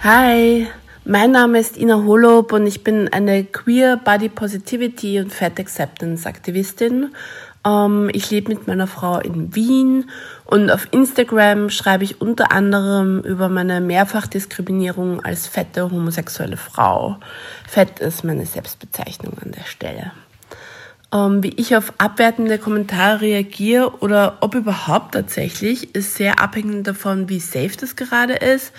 Hi, 0.01 0.65
mein 1.05 1.31
Name 1.31 1.59
ist 1.59 1.77
Ina 1.77 2.03
Holob 2.03 2.51
und 2.51 2.65
ich 2.65 2.83
bin 2.83 3.13
eine 3.13 3.43
Queer 3.43 3.97
Body 3.97 4.29
Positivity 4.29 5.19
und 5.19 5.31
Fat 5.31 5.59
Acceptance 5.59 6.27
Aktivistin. 6.27 7.13
Ähm, 7.67 8.09
ich 8.13 8.31
lebe 8.31 8.53
mit 8.53 8.67
meiner 8.67 8.87
Frau 8.87 9.19
in 9.19 9.53
Wien 9.53 10.09
und 10.45 10.71
auf 10.71 10.87
Instagram 10.91 11.69
schreibe 11.69 12.05
ich 12.05 12.21
unter 12.21 12.51
anderem 12.51 13.19
über 13.21 13.49
meine 13.49 13.81
Mehrfachdiskriminierung 13.81 15.23
als 15.23 15.47
fette 15.47 15.91
homosexuelle 15.91 16.57
Frau. 16.57 17.17
Fett 17.67 17.99
ist 17.99 18.23
meine 18.23 18.45
Selbstbezeichnung 18.45 19.33
an 19.43 19.51
der 19.51 19.65
Stelle. 19.65 20.11
Ähm, 21.13 21.43
wie 21.43 21.53
ich 21.57 21.75
auf 21.75 21.93
abwertende 21.97 22.57
Kommentare 22.57 23.21
reagiere 23.21 23.97
oder 23.99 24.37
ob 24.39 24.55
überhaupt 24.55 25.13
tatsächlich, 25.13 25.95
ist 25.95 26.15
sehr 26.15 26.41
abhängig 26.41 26.85
davon, 26.85 27.27
wie 27.29 27.39
safe 27.39 27.75
das 27.77 27.95
gerade 27.95 28.33
ist 28.33 28.71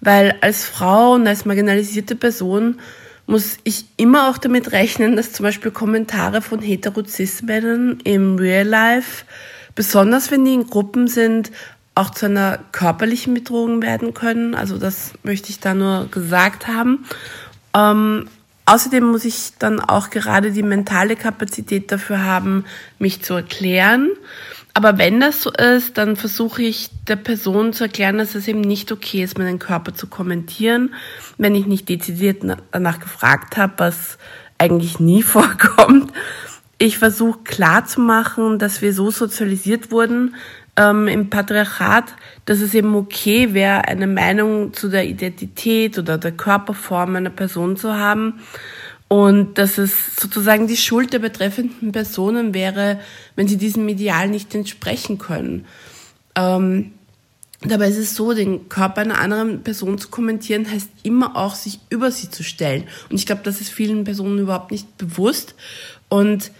weil 0.00 0.36
als 0.40 0.64
Frau 0.64 1.14
und 1.14 1.26
als 1.26 1.44
marginalisierte 1.44 2.16
Person 2.16 2.80
muss 3.28 3.58
ich 3.62 3.84
immer 3.98 4.30
auch 4.30 4.38
damit 4.38 4.72
rechnen, 4.72 5.14
dass 5.14 5.34
zum 5.34 5.44
Beispiel 5.44 5.70
Kommentare 5.70 6.40
von 6.40 6.60
Heterozis-Männern 6.60 7.98
im 8.02 8.36
Real 8.36 8.66
Life, 8.66 9.26
besonders 9.74 10.30
wenn 10.30 10.46
die 10.46 10.54
in 10.54 10.66
Gruppen 10.66 11.08
sind, 11.08 11.52
auch 11.94 12.08
zu 12.08 12.24
einer 12.24 12.58
körperlichen 12.72 13.34
Bedrohung 13.34 13.82
werden 13.82 14.14
können. 14.14 14.54
Also 14.54 14.78
das 14.78 15.12
möchte 15.24 15.50
ich 15.50 15.60
da 15.60 15.74
nur 15.74 16.08
gesagt 16.10 16.68
haben. 16.68 17.04
Ähm, 17.76 18.30
außerdem 18.64 19.04
muss 19.04 19.26
ich 19.26 19.52
dann 19.58 19.78
auch 19.78 20.08
gerade 20.08 20.50
die 20.50 20.62
mentale 20.62 21.14
Kapazität 21.14 21.92
dafür 21.92 22.24
haben, 22.24 22.64
mich 22.98 23.22
zu 23.22 23.34
erklären. 23.34 24.08
Aber 24.78 24.96
wenn 24.96 25.18
das 25.18 25.42
so 25.42 25.50
ist, 25.50 25.98
dann 25.98 26.14
versuche 26.14 26.62
ich 26.62 26.90
der 27.08 27.16
Person 27.16 27.72
zu 27.72 27.82
erklären, 27.82 28.18
dass 28.18 28.36
es 28.36 28.46
eben 28.46 28.60
nicht 28.60 28.92
okay 28.92 29.24
ist, 29.24 29.36
meinen 29.36 29.58
Körper 29.58 29.92
zu 29.92 30.06
kommentieren, 30.06 30.94
wenn 31.36 31.56
ich 31.56 31.66
nicht 31.66 31.88
dezidiert 31.88 32.44
danach 32.70 33.00
gefragt 33.00 33.56
habe, 33.56 33.72
was 33.78 34.18
eigentlich 34.56 35.00
nie 35.00 35.22
vorkommt. 35.24 36.12
Ich 36.78 36.96
versuche 36.96 37.40
klarzumachen, 37.42 38.60
dass 38.60 38.80
wir 38.80 38.92
so 38.92 39.10
sozialisiert 39.10 39.90
wurden 39.90 40.36
ähm, 40.76 41.08
im 41.08 41.28
Patriarchat, 41.28 42.14
dass 42.44 42.60
es 42.60 42.72
eben 42.72 42.94
okay 42.94 43.54
wäre, 43.54 43.88
eine 43.88 44.06
Meinung 44.06 44.74
zu 44.74 44.88
der 44.90 45.06
Identität 45.06 45.98
oder 45.98 46.18
der 46.18 46.30
Körperform 46.30 47.16
einer 47.16 47.30
Person 47.30 47.76
zu 47.76 47.96
haben 47.96 48.34
und 49.08 49.56
dass 49.56 49.78
es 49.78 50.16
sozusagen 50.16 50.66
die 50.66 50.76
Schuld 50.76 51.14
der 51.14 51.18
betreffenden 51.18 51.92
Personen 51.92 52.52
wäre, 52.52 53.00
wenn 53.36 53.48
sie 53.48 53.56
diesem 53.56 53.88
Ideal 53.88 54.28
nicht 54.28 54.54
entsprechen 54.54 55.16
können. 55.16 55.64
Ähm, 56.34 56.92
dabei 57.62 57.88
ist 57.88 57.96
es 57.96 58.14
so, 58.14 58.34
den 58.34 58.68
Körper 58.68 59.00
einer 59.00 59.18
anderen 59.18 59.62
Person 59.62 59.96
zu 59.98 60.08
kommentieren, 60.08 60.70
heißt 60.70 60.90
immer 61.02 61.36
auch, 61.36 61.54
sich 61.54 61.80
über 61.88 62.10
sie 62.10 62.30
zu 62.30 62.44
stellen. 62.44 62.84
Und 63.08 63.16
ich 63.16 63.24
glaube, 63.24 63.40
das 63.44 63.62
ist 63.62 63.70
vielen 63.70 64.04
Personen 64.04 64.38
überhaupt 64.38 64.70
nicht 64.70 64.98
bewusst. 64.98 65.54
Und 66.10 66.52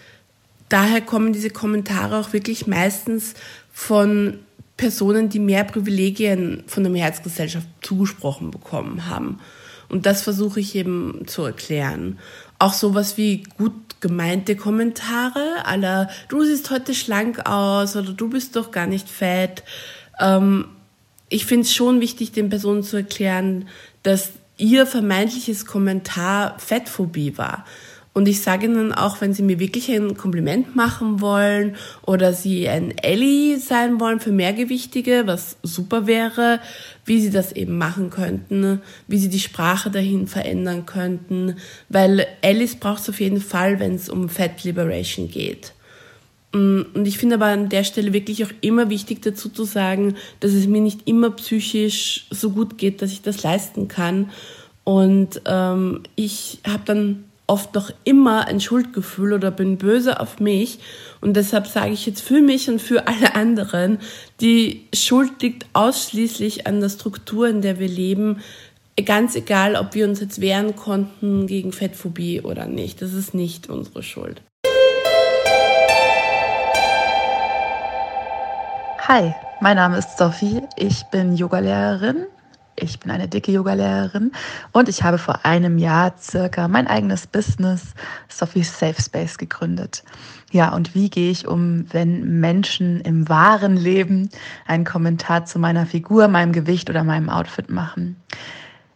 daher 0.69 1.01
kommen 1.01 1.33
diese 1.33 1.51
Kommentare 1.51 2.17
auch 2.17 2.33
wirklich 2.33 2.65
meistens 2.65 3.35
von 3.71 4.39
Personen, 4.75 5.29
die 5.29 5.39
mehr 5.39 5.65
Privilegien 5.65 6.63
von 6.65 6.83
der 6.83 6.91
Mehrheitsgesellschaft 6.91 7.67
zugesprochen 7.81 8.49
bekommen 8.49 9.05
haben. 9.07 9.39
Und 9.89 10.05
das 10.05 10.21
versuche 10.21 10.59
ich 10.59 10.75
eben 10.75 11.23
zu 11.27 11.43
erklären. 11.43 12.19
Auch 12.59 12.73
sowas 12.73 13.17
wie 13.17 13.43
gut 13.57 13.73
gemeinte 14.01 14.55
Kommentare 14.55 15.65
aller, 15.65 16.09
du 16.29 16.43
siehst 16.43 16.69
heute 16.69 16.93
schlank 16.93 17.45
aus 17.45 17.95
oder 17.95 18.13
du 18.13 18.29
bist 18.29 18.55
doch 18.55 18.71
gar 18.71 18.87
nicht 18.87 19.09
fett. 19.09 19.63
Ähm, 20.19 20.65
ich 21.27 21.45
finde 21.45 21.63
es 21.63 21.73
schon 21.73 22.01
wichtig, 22.01 22.31
den 22.31 22.49
Personen 22.49 22.83
zu 22.83 22.97
erklären, 22.97 23.67
dass 24.03 24.31
ihr 24.57 24.85
vermeintliches 24.85 25.65
Kommentar 25.65 26.57
Fettphobie 26.59 27.37
war. 27.37 27.65
Und 28.13 28.27
ich 28.27 28.41
sage 28.41 28.65
ihnen 28.65 28.91
auch, 28.91 29.21
wenn 29.21 29.33
sie 29.33 29.43
mir 29.43 29.59
wirklich 29.59 29.89
ein 29.91 30.17
Kompliment 30.17 30.75
machen 30.75 31.21
wollen 31.21 31.75
oder 32.05 32.33
sie 32.33 32.67
ein 32.67 32.97
Ellie 32.97 33.59
sein 33.59 33.99
wollen 33.99 34.19
für 34.19 34.31
Mehrgewichtige, 34.31 35.23
was 35.25 35.57
super 35.61 36.07
wäre, 36.07 36.59
wie 37.05 37.21
sie 37.21 37.29
das 37.29 37.51
eben 37.51 37.77
machen 37.77 38.09
könnten, 38.09 38.81
wie 39.07 39.19
sie 39.19 39.29
die 39.29 39.39
Sprache 39.39 39.91
dahin 39.91 40.27
verändern 40.27 40.85
könnten, 40.85 41.57
weil 41.87 42.25
Ellis 42.41 42.75
braucht 42.75 43.03
es 43.03 43.09
auf 43.09 43.19
jeden 43.19 43.41
Fall, 43.41 43.79
wenn 43.79 43.95
es 43.95 44.09
um 44.09 44.27
Fat 44.27 44.63
Liberation 44.63 45.29
geht. 45.29 45.73
Mm, 46.51 46.81
und 46.93 47.07
ich 47.07 47.19
finde 47.19 47.35
aber 47.35 47.45
an 47.45 47.69
der 47.69 47.83
Stelle 47.83 48.11
wirklich 48.11 48.43
auch 48.43 48.51
immer 48.61 48.89
wichtig 48.89 49.21
dazu 49.21 49.49
zu 49.49 49.65
sagen, 49.65 50.15
dass 50.39 50.53
es 50.53 50.67
mir 50.67 50.81
nicht 50.81 51.07
immer 51.07 51.29
psychisch 51.31 52.25
so 52.31 52.49
gut 52.49 52.77
geht, 52.77 53.01
dass 53.01 53.11
ich 53.11 53.21
das 53.21 53.43
leisten 53.43 53.87
kann. 53.87 54.31
Und 54.83 55.41
ähm, 55.45 56.01
ich 56.15 56.59
habe 56.65 56.81
dann 56.85 57.25
oft 57.49 57.73
noch 57.73 57.91
immer 58.03 58.47
ein 58.47 58.61
Schuldgefühl 58.61 59.33
oder 59.33 59.51
bin 59.51 59.77
böse 59.77 60.19
auf 60.19 60.39
mich. 60.39 60.79
Und 61.19 61.35
deshalb 61.35 61.67
sage 61.67 61.91
ich 61.91 62.05
jetzt 62.05 62.21
für 62.21 62.41
mich 62.41 62.69
und 62.69 62.81
für 62.81 63.07
alle 63.07 63.35
anderen, 63.35 63.99
die 64.39 64.87
Schuld 64.93 65.41
liegt 65.41 65.65
ausschließlich 65.73 66.67
an 66.67 66.79
der 66.79 66.89
Struktur, 66.89 67.47
in 67.47 67.61
der 67.61 67.79
wir 67.79 67.87
leben. 67.87 68.41
Ganz 69.05 69.35
egal, 69.35 69.75
ob 69.75 69.95
wir 69.95 70.05
uns 70.07 70.19
jetzt 70.19 70.41
wehren 70.41 70.75
konnten 70.75 71.47
gegen 71.47 71.71
Fettphobie 71.71 72.41
oder 72.41 72.65
nicht. 72.67 73.01
Das 73.01 73.13
ist 73.13 73.33
nicht 73.33 73.69
unsere 73.69 74.03
Schuld. 74.03 74.41
Hi, 79.07 79.33
mein 79.59 79.77
Name 79.77 79.97
ist 79.97 80.17
Sophie. 80.17 80.61
Ich 80.77 81.03
bin 81.05 81.35
Yogalehrerin 81.35 82.27
ich 82.81 82.99
bin 82.99 83.11
eine 83.11 83.27
dicke 83.27 83.51
Yogalehrerin 83.51 84.31
und 84.71 84.89
ich 84.89 85.03
habe 85.03 85.17
vor 85.17 85.45
einem 85.45 85.77
Jahr 85.77 86.13
circa 86.19 86.67
mein 86.67 86.87
eigenes 86.87 87.27
Business 87.27 87.93
Sophie 88.27 88.63
Safe 88.63 89.01
Space 89.01 89.37
gegründet. 89.37 90.03
Ja, 90.51 90.73
und 90.73 90.95
wie 90.95 91.09
gehe 91.09 91.29
ich 91.29 91.47
um, 91.47 91.85
wenn 91.91 92.39
Menschen 92.39 93.01
im 93.01 93.29
wahren 93.29 93.77
Leben 93.77 94.29
einen 94.65 94.83
Kommentar 94.83 95.45
zu 95.45 95.59
meiner 95.59 95.85
Figur, 95.85 96.27
meinem 96.27 96.53
Gewicht 96.53 96.89
oder 96.89 97.03
meinem 97.03 97.29
Outfit 97.29 97.69
machen? 97.69 98.15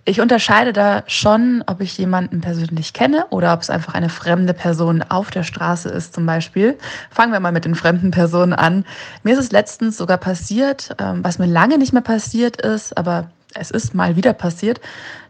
Ich 0.05 0.19
unterscheide 0.19 0.73
da 0.73 1.03
schon, 1.07 1.63
ob 1.65 1.79
ich 1.79 1.97
jemanden 1.97 2.41
persönlich 2.41 2.91
kenne 2.91 3.25
oder 3.29 3.53
ob 3.53 3.61
es 3.61 3.69
einfach 3.69 3.93
eine 3.93 4.09
fremde 4.09 4.53
Person 4.53 5.01
auf 5.01 5.31
der 5.31 5.43
Straße 5.43 5.87
ist 5.87 6.13
zum 6.13 6.25
Beispiel. 6.25 6.77
Fangen 7.09 7.31
wir 7.31 7.39
mal 7.39 7.53
mit 7.53 7.63
den 7.63 7.75
fremden 7.75 8.11
Personen 8.11 8.51
an. 8.51 8.83
Mir 9.23 9.33
ist 9.33 9.39
es 9.39 9.51
letztens 9.53 9.95
sogar 9.95 10.17
passiert, 10.17 10.93
ähm, 10.99 11.23
was 11.23 11.39
mir 11.39 11.45
lange 11.45 11.77
nicht 11.77 11.93
mehr 11.93 12.01
passiert 12.01 12.59
ist, 12.59 12.97
aber 12.97 13.29
es 13.55 13.71
ist 13.71 13.93
mal 13.93 14.15
wieder 14.15 14.33
passiert, 14.33 14.81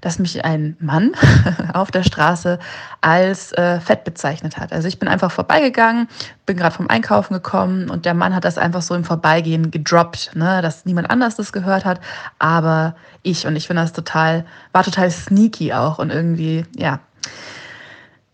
dass 0.02 0.20
mich 0.20 0.44
ein 0.44 0.76
Mann 0.80 1.12
auf 1.74 1.92
der 1.92 2.04
Straße 2.04 2.60
als 3.02 3.52
äh, 3.54 3.80
fett 3.80 4.04
bezeichnet 4.04 4.58
hat. 4.58 4.74
Also 4.74 4.88
ich 4.88 5.00
bin 5.00 5.08
einfach 5.08 5.32
vorbeigegangen, 5.32 6.08
bin 6.46 6.58
gerade 6.58 6.76
vom 6.76 6.90
Einkaufen 6.90 7.34
gekommen 7.34 7.90
und 7.90 8.06
der 8.06 8.14
Mann 8.14 8.36
hat 8.36 8.46
das 8.46 8.58
einfach 8.58 8.82
so 8.82 8.96
im 8.96 9.04
Vorbeigehen 9.04 9.72
gedroppt, 9.72 10.32
ne, 10.36 10.62
dass 10.62 10.86
niemand 10.86 11.10
anders 11.10 11.36
das 11.36 11.54
gehört 11.54 11.86
hat, 11.86 12.00
aber 12.40 12.96
ich. 13.22 13.48
Und 13.48 13.56
ich 13.56 13.68
finde 13.68 13.82
das 13.82 13.94
total, 13.94 14.46
war 14.72 14.84
total 14.84 15.10
sneaky 15.12 15.74
auch 15.74 16.00
und 16.00 16.10
irgendwie, 16.10 16.66
ja, 16.76 17.00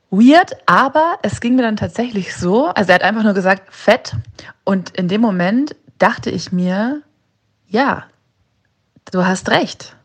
weird, 0.09 0.53
aber 0.65 1.19
es 1.21 1.39
ging 1.39 1.55
mir 1.55 1.61
dann 1.61 1.77
tatsächlich 1.77 2.35
so, 2.35 2.67
also 2.67 2.89
er 2.89 2.95
hat 2.95 3.03
einfach 3.03 3.23
nur 3.23 3.33
gesagt, 3.33 3.73
fett. 3.73 4.15
Und 4.63 4.91
in 4.91 5.07
dem 5.07 5.21
Moment 5.21 5.75
dachte 5.99 6.29
ich 6.29 6.51
mir, 6.51 7.01
ja, 7.67 8.05
du 9.11 9.25
hast 9.25 9.49
recht. 9.49 9.95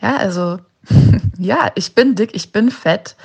Ja, 0.00 0.16
also, 0.16 0.58
ja, 1.38 1.70
ich 1.74 1.94
bin 1.94 2.14
dick, 2.14 2.34
ich 2.34 2.52
bin 2.52 2.70
fett. 2.70 3.16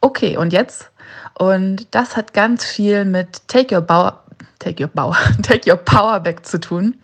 Okay, 0.00 0.36
und 0.36 0.52
jetzt? 0.52 0.90
Und 1.34 1.86
das 1.92 2.16
hat 2.16 2.34
ganz 2.34 2.64
viel 2.64 3.04
mit 3.04 3.48
Take 3.48 3.74
Your 3.74 3.82
Power, 3.82 4.22
Take 4.58 4.82
Your 4.82 4.90
Power, 4.90 5.16
Take 5.42 5.70
Your 5.70 5.78
Power 5.78 6.20
Back 6.20 6.44
zu 6.46 6.60
tun. 6.60 6.96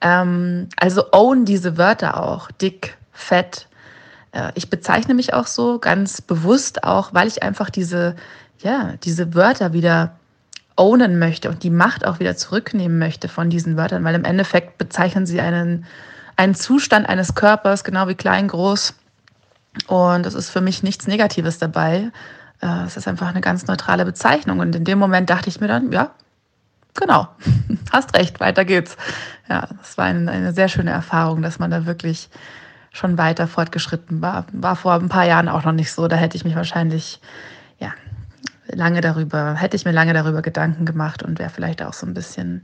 Ähm, 0.00 0.68
also 0.76 1.04
own 1.12 1.44
diese 1.44 1.76
Wörter 1.76 2.22
auch. 2.22 2.50
Dick, 2.50 2.96
fett. 3.12 3.68
Äh, 4.32 4.52
ich 4.54 4.70
bezeichne 4.70 5.14
mich 5.14 5.34
auch 5.34 5.46
so 5.46 5.78
ganz 5.78 6.20
bewusst 6.20 6.84
auch, 6.84 7.12
weil 7.14 7.28
ich 7.28 7.42
einfach 7.42 7.70
diese, 7.70 8.16
ja, 8.58 8.94
diese 9.04 9.34
Wörter 9.34 9.72
wieder 9.72 10.16
ownen 10.76 11.18
möchte 11.18 11.50
und 11.50 11.62
die 11.62 11.70
Macht 11.70 12.06
auch 12.06 12.20
wieder 12.20 12.36
zurücknehmen 12.36 12.98
möchte 12.98 13.28
von 13.28 13.50
diesen 13.50 13.76
Wörtern, 13.76 14.02
weil 14.04 14.14
im 14.14 14.24
Endeffekt 14.24 14.78
bezeichnen 14.78 15.26
sie 15.26 15.40
einen, 15.40 15.84
einen 16.40 16.54
Zustand 16.54 17.08
eines 17.08 17.34
Körpers, 17.34 17.84
genau 17.84 18.08
wie 18.08 18.14
klein, 18.14 18.48
groß. 18.48 18.94
Und 19.86 20.26
es 20.26 20.34
ist 20.34 20.50
für 20.50 20.60
mich 20.60 20.82
nichts 20.82 21.06
Negatives 21.06 21.58
dabei. 21.58 22.10
Äh, 22.60 22.84
es 22.86 22.96
ist 22.96 23.06
einfach 23.06 23.28
eine 23.28 23.40
ganz 23.40 23.66
neutrale 23.66 24.04
Bezeichnung. 24.04 24.58
Und 24.58 24.74
in 24.74 24.84
dem 24.84 24.98
Moment 24.98 25.30
dachte 25.30 25.48
ich 25.48 25.60
mir 25.60 25.68
dann, 25.68 25.92
ja, 25.92 26.10
genau, 26.94 27.28
hast 27.92 28.16
recht, 28.16 28.40
weiter 28.40 28.64
geht's. 28.64 28.96
Ja, 29.48 29.68
es 29.82 29.98
war 29.98 30.06
eine, 30.06 30.30
eine 30.30 30.52
sehr 30.52 30.68
schöne 30.68 30.90
Erfahrung, 30.90 31.42
dass 31.42 31.58
man 31.58 31.70
da 31.70 31.86
wirklich 31.86 32.30
schon 32.92 33.18
weiter 33.18 33.46
fortgeschritten 33.46 34.20
war. 34.22 34.46
War 34.52 34.76
vor 34.76 34.94
ein 34.94 35.08
paar 35.08 35.26
Jahren 35.26 35.48
auch 35.48 35.64
noch 35.64 35.72
nicht 35.72 35.92
so. 35.92 36.08
Da 36.08 36.16
hätte 36.16 36.36
ich 36.36 36.44
mich 36.44 36.56
wahrscheinlich 36.56 37.20
lange 38.74 39.00
darüber, 39.00 39.54
hätte 39.54 39.76
ich 39.76 39.84
mir 39.84 39.92
lange 39.92 40.12
darüber 40.12 40.42
Gedanken 40.42 40.84
gemacht 40.84 41.22
und 41.22 41.38
wäre 41.38 41.50
vielleicht 41.50 41.82
auch 41.82 41.92
so 41.92 42.06
ein 42.06 42.14
bisschen 42.14 42.62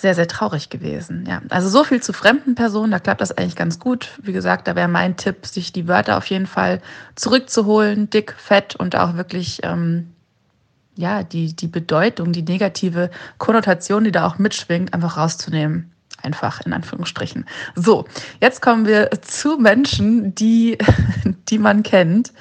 sehr, 0.00 0.14
sehr 0.14 0.28
traurig 0.28 0.70
gewesen. 0.70 1.24
Ja, 1.28 1.42
also 1.50 1.68
so 1.68 1.84
viel 1.84 2.02
zu 2.02 2.12
fremden 2.12 2.54
Personen, 2.54 2.90
da 2.90 2.98
klappt 2.98 3.20
das 3.20 3.36
eigentlich 3.36 3.56
ganz 3.56 3.78
gut. 3.78 4.10
Wie 4.22 4.32
gesagt, 4.32 4.68
da 4.68 4.76
wäre 4.76 4.88
mein 4.88 5.16
Tipp, 5.16 5.46
sich 5.46 5.72
die 5.72 5.88
Wörter 5.88 6.16
auf 6.16 6.26
jeden 6.26 6.46
Fall 6.46 6.80
zurückzuholen, 7.14 8.10
dick, 8.10 8.34
fett 8.36 8.76
und 8.76 8.96
auch 8.96 9.16
wirklich, 9.16 9.60
ähm, 9.62 10.12
ja, 10.94 11.22
die, 11.22 11.54
die 11.54 11.68
Bedeutung, 11.68 12.32
die 12.32 12.42
negative 12.42 13.10
Konnotation, 13.38 14.04
die 14.04 14.12
da 14.12 14.26
auch 14.26 14.38
mitschwingt, 14.38 14.94
einfach 14.94 15.16
rauszunehmen. 15.16 15.92
Einfach 16.20 16.60
in 16.66 16.72
Anführungsstrichen. 16.72 17.46
So, 17.76 18.04
jetzt 18.40 18.60
kommen 18.60 18.86
wir 18.86 19.10
zu 19.22 19.56
Menschen, 19.56 20.34
die, 20.34 20.76
die 21.48 21.58
man 21.58 21.84
kennt. 21.84 22.32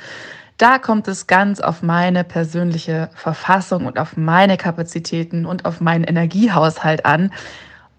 Da 0.58 0.80
kommt 0.80 1.08
es 1.08 1.28
ganz 1.28 1.60
auf 1.60 1.84
meine 1.84 2.24
persönliche 2.24 3.10
Verfassung 3.14 3.86
und 3.86 4.00
auf 4.00 4.18
meine 4.18 4.58
Kapazitäten 4.58 5.46
und 5.46 5.66
auf 5.66 5.82
meinen 5.82 6.04
Energiehaushalt 6.04 7.06
an, 7.06 7.32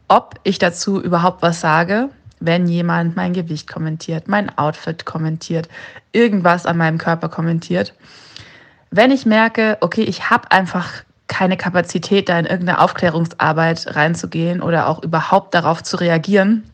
ob 0.08 0.40
ich 0.42 0.58
dazu 0.58 1.00
überhaupt 1.00 1.40
was 1.42 1.60
sage, 1.60 2.08
wenn 2.40 2.66
jemand 2.66 3.14
mein 3.14 3.32
Gewicht 3.32 3.70
kommentiert, 3.70 4.26
mein 4.26 4.56
Outfit 4.58 5.04
kommentiert, 5.04 5.68
irgendwas 6.12 6.66
an 6.66 6.76
meinem 6.76 6.98
Körper 6.98 7.28
kommentiert. 7.28 7.94
Wenn 8.90 9.12
ich 9.12 9.26
merke, 9.26 9.76
okay, 9.80 10.02
ich 10.02 10.30
habe 10.30 10.50
einfach 10.50 11.04
keine 11.28 11.56
Kapazität, 11.56 12.28
da 12.28 12.38
in 12.38 12.46
irgendeine 12.46 12.80
Aufklärungsarbeit 12.80 13.94
reinzugehen 13.94 14.62
oder 14.62 14.88
auch 14.88 15.02
überhaupt 15.02 15.54
darauf 15.54 15.82
zu 15.82 15.96
reagieren, 15.96 16.64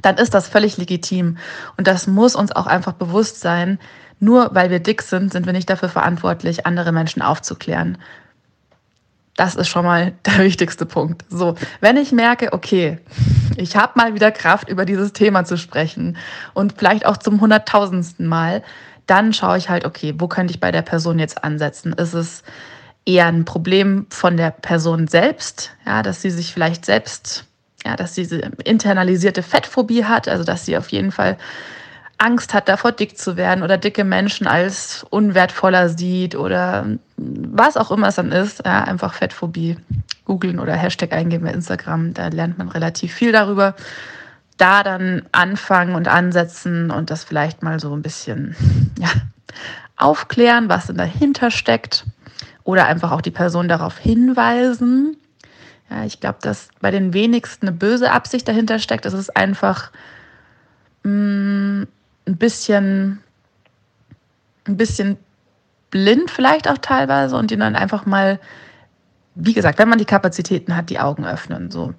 dann 0.00 0.16
ist 0.16 0.32
das 0.32 0.48
völlig 0.48 0.78
legitim. 0.78 1.36
Und 1.76 1.86
das 1.86 2.06
muss 2.06 2.36
uns 2.36 2.52
auch 2.52 2.66
einfach 2.66 2.92
bewusst 2.92 3.40
sein, 3.40 3.78
nur 4.20 4.54
weil 4.54 4.70
wir 4.70 4.80
dick 4.80 5.02
sind, 5.02 5.32
sind 5.32 5.46
wir 5.46 5.52
nicht 5.52 5.68
dafür 5.68 5.88
verantwortlich, 5.88 6.66
andere 6.66 6.92
Menschen 6.92 7.22
aufzuklären. 7.22 7.98
Das 9.36 9.54
ist 9.56 9.68
schon 9.68 9.84
mal 9.84 10.12
der 10.26 10.38
wichtigste 10.38 10.86
Punkt. 10.86 11.24
So, 11.30 11.54
wenn 11.80 11.96
ich 11.96 12.12
merke, 12.12 12.52
okay, 12.52 12.98
ich 13.56 13.76
habe 13.76 13.92
mal 13.96 14.14
wieder 14.14 14.30
Kraft, 14.30 14.68
über 14.68 14.84
dieses 14.84 15.12
Thema 15.12 15.44
zu 15.44 15.56
sprechen 15.56 16.16
und 16.52 16.74
vielleicht 16.76 17.06
auch 17.06 17.16
zum 17.16 17.40
hunderttausendsten 17.40 18.26
Mal, 18.26 18.62
dann 19.06 19.32
schaue 19.32 19.58
ich 19.58 19.68
halt, 19.68 19.84
okay, 19.84 20.14
wo 20.18 20.28
könnte 20.28 20.52
ich 20.52 20.60
bei 20.60 20.70
der 20.70 20.82
Person 20.82 21.18
jetzt 21.18 21.42
ansetzen? 21.42 21.94
Ist 21.94 22.14
es 22.14 22.42
eher 23.06 23.26
ein 23.26 23.44
Problem 23.44 24.06
von 24.10 24.36
der 24.36 24.50
Person 24.50 25.08
selbst, 25.08 25.72
ja, 25.86 26.02
dass 26.02 26.22
sie 26.22 26.30
sich 26.30 26.52
vielleicht 26.52 26.84
selbst, 26.84 27.44
ja, 27.84 27.96
dass 27.96 28.14
sie 28.14 28.22
diese 28.22 28.38
internalisierte 28.64 29.42
Fettphobie 29.42 30.04
hat, 30.04 30.28
also 30.28 30.44
dass 30.44 30.66
sie 30.66 30.76
auf 30.76 30.88
jeden 30.90 31.10
Fall 31.10 31.38
Angst 32.20 32.52
hat, 32.52 32.68
davor 32.68 32.92
dick 32.92 33.16
zu 33.16 33.36
werden 33.36 33.64
oder 33.64 33.78
dicke 33.78 34.04
Menschen 34.04 34.46
als 34.46 35.06
unwertvoller 35.08 35.88
sieht 35.88 36.36
oder 36.36 36.86
was 37.16 37.78
auch 37.78 37.90
immer 37.90 38.08
es 38.08 38.16
dann 38.16 38.30
ist. 38.30 38.62
Ja, 38.64 38.84
einfach 38.84 39.14
Fettphobie 39.14 39.78
googeln 40.26 40.58
oder 40.58 40.74
Hashtag 40.74 41.12
eingeben 41.12 41.44
bei 41.44 41.52
Instagram. 41.52 42.12
Da 42.12 42.28
lernt 42.28 42.58
man 42.58 42.68
relativ 42.68 43.14
viel 43.14 43.32
darüber. 43.32 43.74
Da 44.58 44.82
dann 44.82 45.22
anfangen 45.32 45.94
und 45.94 46.08
ansetzen 46.08 46.90
und 46.90 47.10
das 47.10 47.24
vielleicht 47.24 47.62
mal 47.62 47.80
so 47.80 47.94
ein 47.94 48.02
bisschen 48.02 48.54
ja, 48.98 49.08
aufklären, 49.96 50.68
was 50.68 50.88
denn 50.88 50.98
dahinter 50.98 51.50
steckt. 51.50 52.04
Oder 52.64 52.84
einfach 52.84 53.12
auch 53.12 53.22
die 53.22 53.30
Person 53.30 53.66
darauf 53.66 53.96
hinweisen. 53.96 55.16
Ja, 55.88 56.04
ich 56.04 56.20
glaube, 56.20 56.38
dass 56.42 56.68
bei 56.80 56.90
den 56.90 57.14
wenigsten 57.14 57.68
eine 57.68 57.76
böse 57.76 58.12
Absicht 58.12 58.46
dahinter 58.46 58.78
steckt. 58.78 59.06
Es 59.06 59.14
ist 59.14 59.34
einfach 59.34 59.90
mh, 61.02 61.10
mm, 61.12 61.86
ein 62.26 62.36
bisschen, 62.36 63.20
ein 64.66 64.76
bisschen 64.76 65.16
blind 65.90 66.30
vielleicht 66.30 66.68
auch 66.68 66.78
teilweise 66.78 67.36
und 67.36 67.50
ihnen 67.50 67.60
dann 67.60 67.76
einfach 67.76 68.06
mal, 68.06 68.38
wie 69.34 69.52
gesagt, 69.52 69.78
wenn 69.78 69.88
man 69.88 69.98
die 69.98 70.04
Kapazitäten 70.04 70.76
hat, 70.76 70.90
die 70.90 71.00
Augen 71.00 71.24
öffnen. 71.24 71.70
So. 71.70 71.94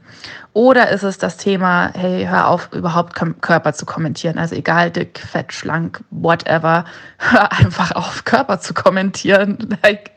Oder 0.54 0.90
ist 0.90 1.04
es 1.04 1.18
das 1.18 1.38
Thema, 1.38 1.92
hey, 1.94 2.26
hör 2.26 2.48
auf, 2.48 2.72
überhaupt 2.72 3.14
Körper 3.42 3.74
zu 3.74 3.86
kommentieren. 3.86 4.38
Also 4.38 4.56
egal, 4.56 4.92
dick, 4.92 5.20
fett, 5.20 5.54
schlank, 5.54 6.04
whatever, 6.10 6.86
hör 7.18 7.52
einfach 7.52 7.92
auf, 7.92 8.26
Körper 8.26 8.60
zu 8.60 8.74
kommentieren. 8.74 9.78
Like, 9.84 10.12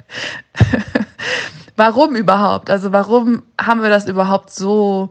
warum 1.77 2.15
überhaupt? 2.15 2.71
Also 2.71 2.93
warum 2.93 3.43
haben 3.61 3.83
wir 3.83 3.91
das 3.91 4.07
überhaupt 4.07 4.51
so 4.51 5.09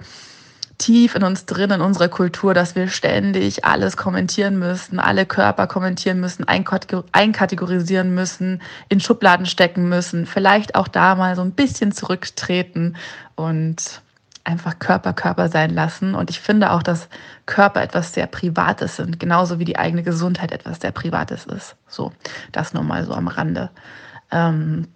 tief 0.77 1.15
in 1.15 1.23
uns 1.23 1.45
drin, 1.45 1.71
in 1.71 1.81
unserer 1.81 2.09
Kultur, 2.09 2.53
dass 2.53 2.75
wir 2.75 2.87
ständig 2.87 3.65
alles 3.65 3.97
kommentieren 3.97 4.57
müssen, 4.59 4.99
alle 4.99 5.25
Körper 5.25 5.67
kommentieren 5.67 6.19
müssen, 6.19 6.45
einkategorisieren 6.47 8.13
müssen, 8.13 8.61
in 8.89 8.99
Schubladen 8.99 9.45
stecken 9.45 9.87
müssen, 9.87 10.25
vielleicht 10.25 10.75
auch 10.75 10.87
da 10.87 11.15
mal 11.15 11.35
so 11.35 11.41
ein 11.41 11.51
bisschen 11.51 11.91
zurücktreten 11.91 12.95
und 13.35 14.01
einfach 14.43 14.79
Körper 14.79 15.13
Körper 15.13 15.47
sein 15.47 15.69
lassen. 15.69 16.15
Und 16.15 16.29
ich 16.29 16.39
finde 16.39 16.71
auch, 16.71 16.83
dass 16.83 17.07
Körper 17.45 17.81
etwas 17.81 18.13
sehr 18.13 18.27
Privates 18.27 18.97
sind, 18.97 19.19
genauso 19.19 19.59
wie 19.59 19.65
die 19.65 19.77
eigene 19.77 20.03
Gesundheit 20.03 20.51
etwas 20.51 20.81
sehr 20.81 20.91
Privates 20.91 21.45
ist. 21.45 21.75
So, 21.87 22.11
das 22.51 22.73
nur 22.73 22.83
mal 22.83 23.05
so 23.05 23.13
am 23.13 23.27
Rande. 23.27 23.69
Ähm, 24.31 24.87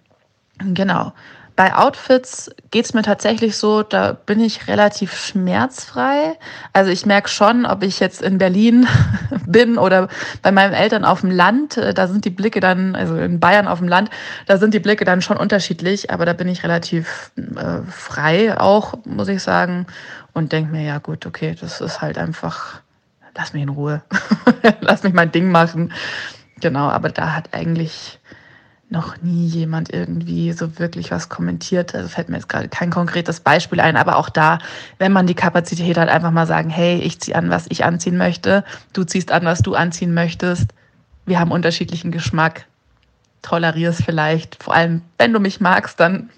genau. 0.58 1.12
Bei 1.58 1.74
Outfits 1.74 2.52
geht 2.70 2.84
es 2.84 2.94
mir 2.94 3.02
tatsächlich 3.02 3.56
so, 3.56 3.82
da 3.82 4.12
bin 4.12 4.38
ich 4.38 4.68
relativ 4.68 5.12
schmerzfrei. 5.16 6.38
Also 6.72 6.92
ich 6.92 7.04
merke 7.04 7.28
schon, 7.28 7.66
ob 7.66 7.82
ich 7.82 7.98
jetzt 7.98 8.22
in 8.22 8.38
Berlin 8.38 8.86
bin 9.44 9.76
oder 9.76 10.06
bei 10.40 10.52
meinen 10.52 10.72
Eltern 10.72 11.04
auf 11.04 11.22
dem 11.22 11.32
Land, 11.32 11.76
äh, 11.76 11.92
da 11.92 12.06
sind 12.06 12.24
die 12.24 12.30
Blicke 12.30 12.60
dann, 12.60 12.94
also 12.94 13.16
in 13.16 13.40
Bayern 13.40 13.66
auf 13.66 13.80
dem 13.80 13.88
Land, 13.88 14.08
da 14.46 14.56
sind 14.56 14.72
die 14.72 14.78
Blicke 14.78 15.04
dann 15.04 15.20
schon 15.20 15.36
unterschiedlich, 15.36 16.12
aber 16.12 16.24
da 16.26 16.32
bin 16.32 16.46
ich 16.46 16.62
relativ 16.62 17.32
äh, 17.36 17.82
frei 17.90 18.56
auch, 18.56 18.94
muss 19.04 19.26
ich 19.26 19.42
sagen. 19.42 19.88
Und 20.34 20.52
denke 20.52 20.70
mir, 20.70 20.84
ja 20.84 20.98
gut, 20.98 21.26
okay, 21.26 21.56
das 21.60 21.80
ist 21.80 22.00
halt 22.00 22.18
einfach, 22.18 22.82
lass 23.36 23.52
mich 23.52 23.64
in 23.64 23.70
Ruhe, 23.70 24.02
lass 24.80 25.02
mich 25.02 25.12
mein 25.12 25.32
Ding 25.32 25.50
machen. 25.50 25.92
Genau, 26.60 26.88
aber 26.88 27.08
da 27.08 27.34
hat 27.34 27.52
eigentlich 27.52 28.20
noch 28.90 29.20
nie 29.20 29.46
jemand 29.46 29.92
irgendwie 29.92 30.52
so 30.52 30.78
wirklich 30.78 31.10
was 31.10 31.28
kommentiert. 31.28 31.94
Also 31.94 32.08
fällt 32.08 32.28
mir 32.28 32.36
jetzt 32.36 32.48
gerade 32.48 32.68
kein 32.68 32.90
konkretes 32.90 33.40
Beispiel 33.40 33.80
ein, 33.80 33.96
aber 33.96 34.16
auch 34.16 34.30
da, 34.30 34.58
wenn 34.98 35.12
man 35.12 35.26
die 35.26 35.34
Kapazität 35.34 35.98
hat, 35.98 36.08
einfach 36.08 36.30
mal 36.30 36.46
sagen, 36.46 36.70
hey, 36.70 36.98
ich 36.98 37.20
ziehe 37.20 37.36
an, 37.36 37.50
was 37.50 37.66
ich 37.68 37.84
anziehen 37.84 38.16
möchte, 38.16 38.64
du 38.94 39.04
ziehst 39.04 39.30
an, 39.30 39.44
was 39.44 39.60
du 39.60 39.74
anziehen 39.74 40.14
möchtest. 40.14 40.70
Wir 41.26 41.38
haben 41.38 41.52
unterschiedlichen 41.52 42.10
Geschmack. 42.10 42.64
Tolerier 43.42 43.90
es 43.90 44.02
vielleicht. 44.02 44.62
Vor 44.62 44.74
allem, 44.74 45.02
wenn 45.18 45.32
du 45.32 45.38
mich 45.38 45.60
magst, 45.60 46.00
dann 46.00 46.30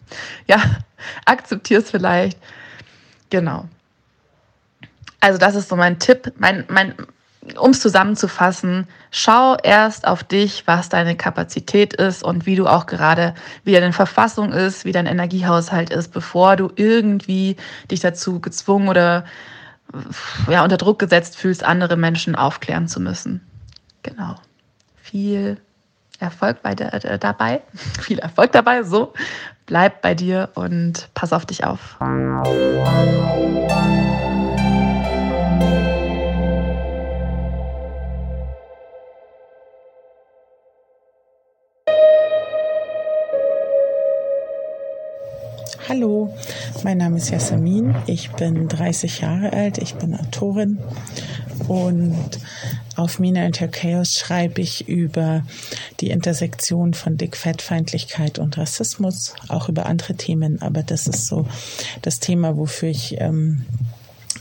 ja, 0.47 0.61
akzeptier 1.25 1.79
es 1.79 1.91
vielleicht. 1.91 2.39
Genau. 3.31 3.69
Also 5.21 5.39
das 5.39 5.55
ist 5.55 5.69
so 5.69 5.77
mein 5.77 5.99
Tipp, 5.99 6.33
mein, 6.39 6.65
mein, 6.69 6.95
um 7.59 7.71
es 7.71 7.81
zusammenzufassen, 7.81 8.87
schau 9.11 9.57
erst 9.63 10.07
auf 10.07 10.23
dich, 10.23 10.67
was 10.67 10.89
deine 10.89 11.17
Kapazität 11.17 11.95
ist 11.95 12.23
und 12.23 12.47
wie 12.47 12.57
du 12.57 12.67
auch 12.67 12.87
gerade, 12.87 13.35
wie 13.65 13.73
deine 13.73 13.93
Verfassung 13.93 14.53
ist, 14.53 14.85
wie 14.85 14.93
dein 14.93 15.07
Energiehaushalt 15.07 15.91
ist, 15.91 16.13
bevor 16.13 16.57
du 16.57 16.71
irgendwie 16.77 17.57
dich 17.91 18.01
dazu 18.01 18.41
gezwungen 18.41 18.89
oder 18.89 19.25
ja, 20.49 20.63
unter 20.63 20.77
Druck 20.77 20.99
gesetzt 20.99 21.37
fühlst, 21.37 21.65
andere 21.65 21.97
Menschen 21.97 22.37
aufklären 22.37 22.89
zu 22.89 23.01
müssen. 23.01 23.41
Genau. 24.03 24.37
Viel 24.97 25.59
Erfolg 26.21 26.63
bei 26.63 26.75
der, 26.75 26.93
äh, 27.05 27.19
dabei. 27.19 27.63
Viel 28.01 28.19
Erfolg 28.19 28.53
dabei. 28.53 28.83
So, 28.83 29.15
bleib 29.67 30.03
bei 30.03 30.15
dir 30.15 30.51
und 30.55 31.09
pass 31.15 31.33
auf 31.33 31.47
dich 31.47 31.65
auf. 31.65 31.99
Hallo, 45.91 46.33
mein 46.85 46.99
Name 46.99 47.17
ist 47.17 47.31
Yasamin. 47.31 47.97
Ich 48.07 48.31
bin 48.31 48.69
30 48.69 49.23
Jahre 49.23 49.53
alt. 49.53 49.79
Ich 49.79 49.97
bin 49.97 50.15
Autorin 50.15 50.79
und 51.67 52.39
auf 52.95 53.19
Mina 53.19 53.45
Inter 53.45 53.67
Chaos 53.67 54.13
schreibe 54.13 54.61
ich 54.61 54.87
über 54.87 55.45
die 55.99 56.11
Intersektion 56.11 56.95
von 56.95 57.17
Dickfettfeindlichkeit 57.17 58.39
und 58.39 58.57
Rassismus, 58.57 59.35
auch 59.49 59.69
über 59.69 59.87
andere 59.87 60.15
Themen, 60.15 60.63
aber 60.63 60.85
das 60.85 61.09
ist 61.09 61.27
so 61.27 61.49
das 62.03 62.21
Thema, 62.21 62.57
wofür 62.57 62.91
ich 62.91 63.21
ähm, 63.21 63.65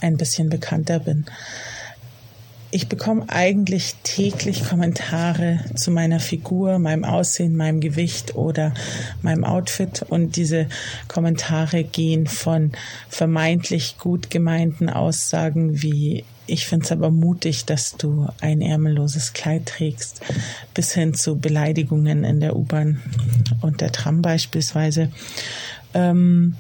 ein 0.01 0.17
bisschen 0.17 0.51
bekannter 0.51 0.99
bin 0.99 1.25
ich 2.71 2.87
bekomme 2.87 3.25
eigentlich 3.27 3.95
täglich 4.03 4.63
Kommentare 4.63 5.59
zu 5.75 5.91
meiner 5.91 6.19
Figur, 6.19 6.77
meinem 6.77 7.03
Aussehen, 7.03 7.55
meinem 7.55 7.79
Gewicht 7.79 8.35
oder 8.35 8.73
meinem 9.21 9.43
Outfit. 9.43 10.05
Und 10.07 10.35
diese 10.35 10.67
Kommentare 11.07 11.83
gehen 11.83 12.27
von 12.27 12.71
vermeintlich 13.09 13.97
gut 13.97 14.29
gemeinten 14.29 14.89
Aussagen 14.89 15.81
wie 15.81 16.23
ich 16.49 16.65
finde 16.65 16.85
es 16.85 16.91
aber 16.91 17.11
mutig, 17.11 17.65
dass 17.65 17.95
du 17.95 18.27
ein 18.41 18.61
ärmelloses 18.61 19.33
Kleid 19.33 19.67
trägst, 19.67 20.21
bis 20.73 20.93
hin 20.93 21.13
zu 21.13 21.37
Beleidigungen 21.37 22.23
in 22.23 22.39
der 22.39 22.55
U-Bahn 22.55 23.01
und 23.61 23.81
der 23.81 23.91
Tram 23.91 24.23
beispielsweise. 24.23 25.11
Ähm, 25.93 26.55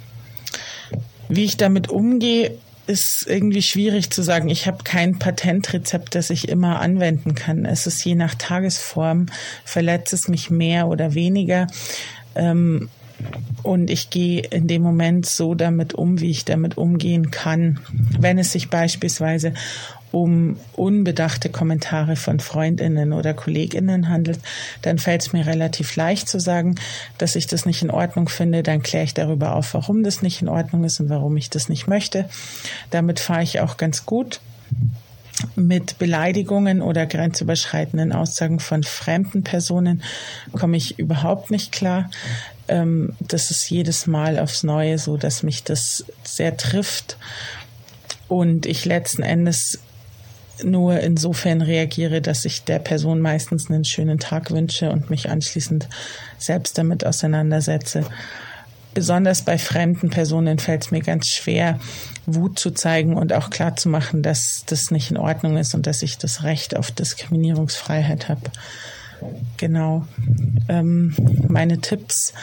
wie 1.27 1.43
ich 1.43 1.57
damit 1.57 1.89
umgehe, 1.89 2.55
ist 2.89 3.27
irgendwie 3.27 3.61
schwierig 3.61 4.09
zu 4.09 4.23
sagen. 4.23 4.49
Ich 4.49 4.65
habe 4.65 4.83
kein 4.83 5.19
Patentrezept, 5.19 6.15
das 6.15 6.31
ich 6.31 6.49
immer 6.49 6.81
anwenden 6.81 7.35
kann. 7.35 7.65
Es 7.65 7.85
ist 7.85 8.03
je 8.03 8.15
nach 8.15 8.33
Tagesform, 8.33 9.27
verletzt 9.63 10.11
es 10.11 10.27
mich 10.27 10.49
mehr 10.49 10.87
oder 10.87 11.13
weniger. 11.13 11.67
Ähm, 12.35 12.89
und 13.61 13.91
ich 13.91 14.09
gehe 14.09 14.41
in 14.41 14.67
dem 14.67 14.81
Moment 14.81 15.27
so 15.27 15.53
damit 15.53 15.93
um, 15.93 16.19
wie 16.19 16.31
ich 16.31 16.45
damit 16.45 16.77
umgehen 16.77 17.29
kann. 17.29 17.79
Wenn 18.17 18.39
es 18.39 18.53
sich 18.53 18.69
beispielsweise 18.69 19.53
um 20.11 20.57
unbedachte 20.73 21.49
Kommentare 21.49 22.15
von 22.15 22.39
Freundinnen 22.39 23.13
oder 23.13 23.33
Kolleginnen 23.33 24.09
handelt, 24.09 24.39
dann 24.81 24.97
fällt 24.97 25.21
es 25.21 25.33
mir 25.33 25.45
relativ 25.45 25.95
leicht 25.95 26.27
zu 26.27 26.39
sagen, 26.39 26.75
dass 27.17 27.35
ich 27.35 27.47
das 27.47 27.65
nicht 27.65 27.81
in 27.81 27.91
Ordnung 27.91 28.29
finde. 28.29 28.63
Dann 28.63 28.81
kläre 28.81 29.03
ich 29.03 29.13
darüber 29.13 29.55
auf, 29.55 29.73
warum 29.73 30.03
das 30.03 30.21
nicht 30.21 30.41
in 30.41 30.49
Ordnung 30.49 30.83
ist 30.83 30.99
und 30.99 31.09
warum 31.09 31.37
ich 31.37 31.49
das 31.49 31.69
nicht 31.69 31.87
möchte. 31.87 32.27
Damit 32.89 33.19
fahre 33.19 33.43
ich 33.43 33.59
auch 33.59 33.77
ganz 33.77 34.05
gut 34.05 34.39
mit 35.55 35.97
Beleidigungen 35.99 36.81
oder 36.81 37.05
grenzüberschreitenden 37.05 38.11
Aussagen 38.11 38.59
von 38.59 38.83
fremden 38.83 39.43
Personen 39.43 40.03
komme 40.51 40.77
ich 40.77 40.99
überhaupt 40.99 41.49
nicht 41.49 41.71
klar. 41.71 42.09
Ähm, 42.67 43.13
das 43.19 43.51
ist 43.51 43.69
jedes 43.69 44.05
Mal 44.05 44.37
aufs 44.39 44.63
Neue 44.63 44.97
so, 44.97 45.17
dass 45.17 45.43
mich 45.43 45.63
das 45.63 46.05
sehr 46.23 46.57
trifft 46.57 47.17
und 48.27 48.65
ich 48.65 48.85
letzten 48.85 49.23
Endes 49.23 49.79
nur 50.63 50.99
insofern 50.99 51.61
reagiere, 51.61 52.21
dass 52.21 52.45
ich 52.45 52.63
der 52.63 52.79
Person 52.79 53.19
meistens 53.19 53.69
einen 53.69 53.85
schönen 53.85 54.19
Tag 54.19 54.51
wünsche 54.51 54.91
und 54.91 55.09
mich 55.09 55.29
anschließend 55.29 55.87
selbst 56.37 56.77
damit 56.77 57.05
auseinandersetze. 57.05 58.05
Besonders 58.93 59.43
bei 59.43 59.57
fremden 59.57 60.09
Personen 60.09 60.57
fällt 60.57 60.83
es 60.85 60.91
mir 60.91 61.01
ganz 61.01 61.27
schwer, 61.27 61.79
Wut 62.25 62.57
zu 62.57 62.71
zeigen 62.71 63.15
und 63.15 63.33
auch 63.33 63.49
klar 63.49 63.75
zu 63.75 63.87
machen, 63.87 64.23
dass 64.23 64.63
das 64.65 64.91
nicht 64.91 65.11
in 65.11 65.17
Ordnung 65.17 65.57
ist 65.57 65.75
und 65.75 65.85
dass 65.87 66.01
ich 66.01 66.17
das 66.17 66.43
Recht 66.43 66.75
auf 66.75 66.91
Diskriminierungsfreiheit 66.91 68.29
habe. 68.29 68.41
Genau. 69.57 70.05
Ähm, 70.67 71.15
meine 71.47 71.79
Tipps 71.79 72.33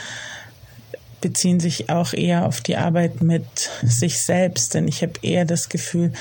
beziehen 1.21 1.61
sich 1.61 1.91
auch 1.91 2.13
eher 2.13 2.47
auf 2.47 2.61
die 2.61 2.77
Arbeit 2.77 3.23
mit 3.23 3.45
sich 3.83 4.21
selbst, 4.21 4.75
denn 4.75 4.87
ich 4.87 5.03
habe 5.03 5.15
eher 5.23 5.45
das 5.45 5.69
Gefühl, 5.69 6.13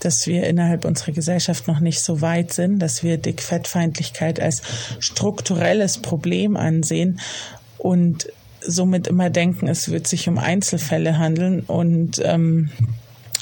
dass 0.00 0.26
wir 0.26 0.46
innerhalb 0.46 0.84
unserer 0.84 1.12
Gesellschaft 1.12 1.66
noch 1.66 1.80
nicht 1.80 2.00
so 2.00 2.20
weit 2.20 2.52
sind, 2.52 2.78
dass 2.78 3.02
wir 3.02 3.18
Dickfettfeindlichkeit 3.18 4.40
als 4.40 4.62
strukturelles 5.00 5.98
Problem 5.98 6.56
ansehen 6.56 7.20
und 7.78 8.28
somit 8.60 9.06
immer 9.08 9.30
denken, 9.30 9.68
es 9.68 9.90
wird 9.90 10.06
sich 10.06 10.28
um 10.28 10.38
Einzelfälle 10.38 11.18
handeln 11.18 11.60
und 11.60 12.20
ähm, 12.24 12.70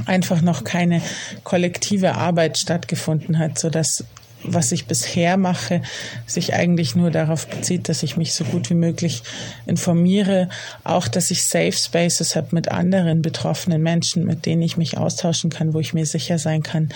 einfach 0.07 0.41
noch 0.43 0.65
keine 0.65 1.01
kollektive 1.45 2.15
Arbeit 2.15 2.59
stattgefunden 2.59 3.39
hat, 3.39 3.59
so 3.59 3.71
dass 3.71 4.05
was 4.45 4.73
ich 4.73 4.87
bisher 4.87 5.37
mache, 5.37 5.83
sich 6.27 6.55
eigentlich 6.55 6.95
nur 6.95 7.11
darauf 7.11 7.47
bezieht, 7.47 7.89
dass 7.89 8.03
ich 8.03 8.17
mich 8.17 8.35
so 8.35 8.45
gut 8.45 8.71
wie 8.71 8.75
möglich 8.75 9.23
informiere, 9.67 10.49
auch 10.85 11.09
dass 11.09 11.31
ich 11.31 11.47
Safe 11.47 11.73
Spaces 11.73 12.37
habe 12.37 12.49
mit 12.53 12.71
anderen 12.71 13.23
betroffenen 13.23 13.83
Menschen, 13.83 14.25
mit 14.25 14.47
denen 14.47 14.63
ich 14.63 14.77
mich 14.77 14.99
austauschen 14.99 15.51
kann, 15.51 15.75
wo 15.75 15.81
ich 15.81 15.95
mir 15.95 16.07
sicher 16.07 16.39
sein 16.39 16.63
kann, 16.63 16.91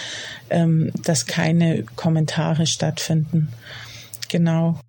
ähm, 0.50 0.90
dass 1.04 1.26
keine 1.26 1.84
Kommentare 1.96 2.66
stattfinden. 2.66 3.48
Genau. 4.28 4.80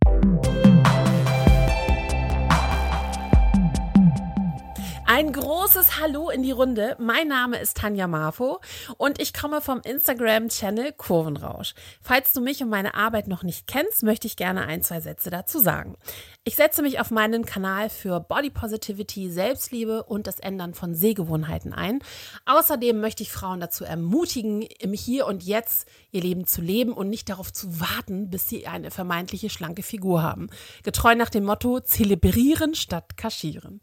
Ein 5.17 5.33
großes 5.33 5.99
Hallo 5.99 6.29
in 6.29 6.43
die 6.43 6.51
Runde. 6.51 6.95
Mein 6.99 7.27
Name 7.27 7.57
ist 7.57 7.77
Tanja 7.77 8.05
Marfo 8.05 8.59
und 8.97 9.19
ich 9.19 9.33
komme 9.33 9.61
vom 9.61 9.81
Instagram-Channel 9.81 10.93
Kurvenrausch. 10.93 11.73
Falls 12.03 12.33
du 12.33 12.39
mich 12.39 12.61
und 12.61 12.69
meine 12.69 12.93
Arbeit 12.93 13.27
noch 13.27 13.41
nicht 13.41 13.65
kennst, 13.65 14.03
möchte 14.03 14.27
ich 14.27 14.35
gerne 14.35 14.67
ein, 14.67 14.83
zwei 14.83 15.01
Sätze 15.01 15.31
dazu 15.31 15.57
sagen. 15.57 15.97
Ich 16.43 16.55
setze 16.55 16.83
mich 16.83 16.99
auf 16.99 17.09
meinen 17.09 17.47
Kanal 17.47 17.89
für 17.89 18.19
Body 18.19 18.51
Positivity, 18.51 19.31
Selbstliebe 19.31 20.03
und 20.03 20.27
das 20.27 20.39
Ändern 20.39 20.75
von 20.75 20.93
Sehgewohnheiten 20.93 21.73
ein. 21.73 21.97
Außerdem 22.45 23.01
möchte 23.01 23.23
ich 23.23 23.31
Frauen 23.31 23.59
dazu 23.59 23.85
ermutigen, 23.85 24.61
im 24.61 24.93
Hier 24.93 25.25
und 25.25 25.41
Jetzt 25.41 25.87
ihr 26.11 26.21
Leben 26.21 26.45
zu 26.45 26.61
leben 26.61 26.93
und 26.93 27.09
nicht 27.09 27.27
darauf 27.29 27.51
zu 27.51 27.79
warten, 27.79 28.29
bis 28.29 28.47
sie 28.47 28.67
eine 28.67 28.91
vermeintliche 28.91 29.49
schlanke 29.49 29.81
Figur 29.81 30.21
haben. 30.21 30.51
Getreu 30.83 31.15
nach 31.15 31.31
dem 31.31 31.43
Motto 31.45 31.79
zelebrieren 31.79 32.75
statt 32.75 33.17
kaschieren. 33.17 33.81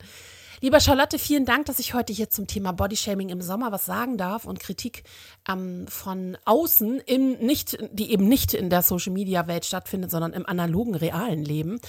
Lieber 0.60 0.80
Charlotte, 0.80 1.18
vielen 1.18 1.44
Dank, 1.44 1.66
dass 1.66 1.78
ich 1.78 1.94
heute 1.94 2.12
hier 2.12 2.30
zum 2.30 2.46
Thema 2.46 2.72
Bodyshaming 2.72 3.28
im 3.28 3.42
Sommer 3.42 3.72
was 3.72 3.86
sagen 3.86 4.16
darf 4.16 4.44
und 4.44 4.60
Kritik 4.60 5.02
ähm, 5.48 5.86
von 5.88 6.36
außen, 6.44 7.00
im 7.00 7.32
nicht, 7.38 7.78
die 7.92 8.12
eben 8.12 8.28
nicht 8.28 8.54
in 8.54 8.70
der 8.70 8.82
Social-Media-Welt 8.82 9.64
stattfindet, 9.64 10.10
sondern 10.10 10.32
im 10.32 10.46
analogen, 10.46 10.94
realen 10.94 11.44
Leben. 11.44 11.80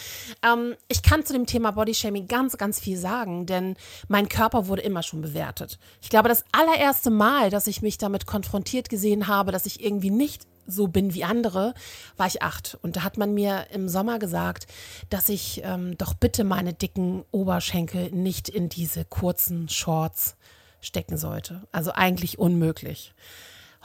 Ähm, 0.44 0.76
ich 0.88 1.04
kann 1.04 1.26
zu 1.26 1.34
dem 1.34 1.46
Thema 1.46 1.72
Bodyshaming 1.72 2.28
ganz, 2.28 2.58
ganz 2.58 2.80
viel 2.80 2.98
sagen, 2.98 3.46
denn 3.46 3.76
mein 4.08 4.30
Körper 4.30 4.68
wurde 4.68 4.82
immer 4.82 5.04
schon 5.04 5.22
bewertet. 5.22 5.78
Ich 6.02 6.10
glaube, 6.10 6.30
das 6.30 6.44
allererste 6.52 7.12
Mal, 7.12 7.50
dass 7.50 7.68
ich 7.68 7.82
mich 7.82 7.98
damit 7.98 8.26
konfrontiert 8.26 8.90
gesehen 8.90 9.28
habe, 9.28 9.52
dass 9.52 9.66
ich 9.66 9.84
irgendwie 9.84 10.12
nicht 10.12 10.48
so 10.68 10.88
bin 10.88 11.14
wie 11.14 11.24
andere, 11.24 11.74
war 12.18 12.28
ich 12.28 12.42
acht. 12.42 12.78
Und 12.82 12.96
da 12.96 13.04
hat 13.04 13.18
man 13.18 13.34
mir 13.34 13.68
im 13.72 13.90
Sommer 13.90 14.20
gesagt, 14.20 14.68
dass 15.10 15.30
ich 15.30 15.62
ähm, 15.64 15.98
doch 15.98 16.14
bitte 16.14 16.44
meine 16.44 16.74
dicken 16.74 17.24
Oberschenkel 17.32 18.12
nicht 18.12 18.50
in 18.50 18.70
diese 18.70 19.06
kurzen 19.06 19.70
Shorts 19.70 20.36
stecken 20.82 21.18
sollte. 21.18 21.64
Also 21.72 21.92
eigentlich 21.92 22.40
unmöglich. 22.40 23.14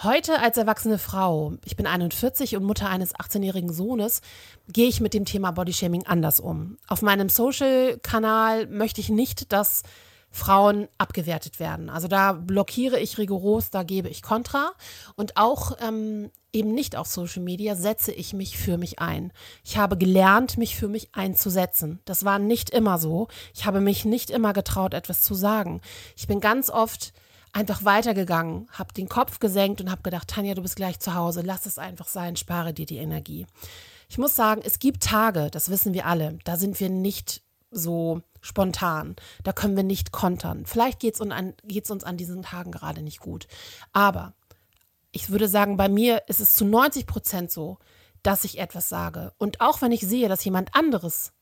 Heute 0.03 0.41
als 0.41 0.57
erwachsene 0.57 0.99
Frau, 0.99 1.53
ich 1.67 1.77
bin 1.77 1.87
41 1.87 2.57
und 2.57 2.65
Mutter 2.65 2.89
eines 2.89 3.15
18-jährigen 3.15 3.71
Sohnes, 3.71 4.23
gehe 4.67 4.89
ich 4.89 5.03
mit 5.03 5.13
dem 5.13 5.27
Thema 5.27 5.51
Bodyshaming 5.51 6.07
anders 6.07 6.41
um. 6.41 6.79
Auf 6.89 7.03
meinem 7.03 7.29
Social-Kanal 7.29 8.67
möchte 8.69 9.03
ich 9.03 9.11
nicht, 9.11 9.53
dass 9.53 9.83
Frauen 10.31 10.89
abgewertet 10.97 11.59
werden. 11.59 11.91
Also 11.91 12.09
da 12.09 12.33
blockiere 12.33 12.99
ich 13.01 13.19
rigoros, 13.19 13.71
da 13.71 13.83
gebe 13.83 14.09
ich 14.09 14.23
Kontra. 14.23 14.73
Und 15.17 15.37
auch 15.37 15.77
ähm, 15.81 16.31
eben 16.53 16.73
nicht 16.73 16.97
auf 16.97 17.09
Social 17.09 17.43
Media 17.43 17.75
setze 17.75 18.13
ich 18.13 18.33
mich 18.33 18.57
für 18.57 18.79
mich 18.79 19.01
ein. 19.01 19.33
Ich 19.65 19.77
habe 19.77 19.97
gelernt, 19.99 20.57
mich 20.57 20.77
für 20.77 20.89
mich 20.89 21.15
einzusetzen. 21.15 22.01
Das 22.05 22.25
war 22.25 22.39
nicht 22.39 22.71
immer 22.71 22.99
so. 22.99 23.29
Ich 23.55 23.67
habe 23.67 23.81
mich 23.81 24.05
nicht 24.05 24.31
immer 24.31 24.53
getraut, 24.53 24.95
etwas 24.95 25.23
zu 25.23 25.35
sagen. 25.35 25.81
Ich 26.17 26.29
bin 26.29 26.41
ganz 26.41 26.71
oft 26.71 27.13
einfach 27.53 27.85
weitergegangen, 27.85 28.69
habe 28.71 28.95
den 28.95 29.09
Kopf 29.09 29.41
gesenkt 29.41 29.81
und 29.81 29.91
habe 29.91 30.03
gedacht, 30.03 30.29
Tanja, 30.29 30.55
du 30.55 30.63
bist 30.63 30.77
gleich 30.77 31.01
zu 31.01 31.15
Hause, 31.15 31.43
lass 31.45 31.67
es 31.67 31.79
einfach 31.79 32.07
sein, 32.07 32.37
spare 32.37 32.73
dir 32.73 32.87
die 32.87 32.99
Energie. 32.99 33.47
Ich 34.09 34.19
muss 34.19 34.37
sagen, 34.37 34.63
es 34.65 34.79
gibt 34.79 35.03
Tage, 35.03 35.51
das 35.51 35.69
wissen 35.69 35.93
wir 35.93 36.07
alle, 36.07 36.39
da 36.45 36.57
sind 36.57 36.79
wir 36.79 36.89
nicht 36.89 37.43
so 37.71 38.23
spontan. 38.41 39.17
Da 39.43 39.53
können 39.53 39.77
wir 39.77 39.83
nicht 39.83 40.13
kontern. 40.13 40.65
Vielleicht 40.67 41.01
geht 41.01 41.15
es 41.15 41.21
uns, 41.21 41.91
uns 41.91 42.05
an 42.05 42.17
diesen 42.17 42.43
Tagen 42.43 42.73
gerade 42.73 43.03
nicht 43.03 43.21
gut. 43.21 43.47
Aber 43.93 44.35
ich 45.13 45.31
würde 45.31 45.49
sagen, 45.49 45.77
bei 45.77 45.89
mir 45.89 46.23
ist 46.29 46.41
es 46.41 46.55
zu 46.55 46.65
90 46.65 47.07
Prozent 47.07 47.51
so, 47.51 47.79
dass 48.23 48.45
ich 48.45 48.59
etwas 48.59 48.89
sage. 48.89 49.33
Und 49.39 49.61
auch 49.61 49.83
wenn 49.83 49.93
ich 49.93 50.01
sehe, 50.01 50.29
dass 50.29 50.45
jemand 50.45 50.75
anderes 50.75 51.33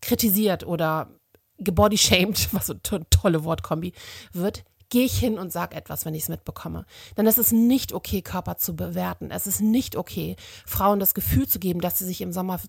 kritisiert 0.00 0.66
oder 0.66 1.10
gebodyshamed, 1.58 2.48
was 2.52 2.66
so 2.66 2.74
eine 2.90 3.08
tolle 3.10 3.44
Wortkombi 3.44 3.92
wird, 4.32 4.64
gehe 4.88 5.04
ich 5.04 5.18
hin 5.18 5.38
und 5.38 5.52
sage 5.52 5.76
etwas, 5.76 6.04
wenn 6.04 6.14
ich 6.14 6.24
es 6.24 6.28
mitbekomme. 6.28 6.86
Denn 7.16 7.26
es 7.26 7.38
ist 7.38 7.52
nicht 7.52 7.92
okay, 7.92 8.22
Körper 8.22 8.56
zu 8.56 8.76
bewerten. 8.76 9.30
Es 9.30 9.46
ist 9.46 9.60
nicht 9.60 9.96
okay, 9.96 10.36
Frauen 10.64 11.00
das 11.00 11.14
Gefühl 11.14 11.48
zu 11.48 11.58
geben, 11.58 11.80
dass 11.80 11.98
sie 11.98 12.04
sich 12.04 12.20
im 12.20 12.32
Sommer 12.32 12.60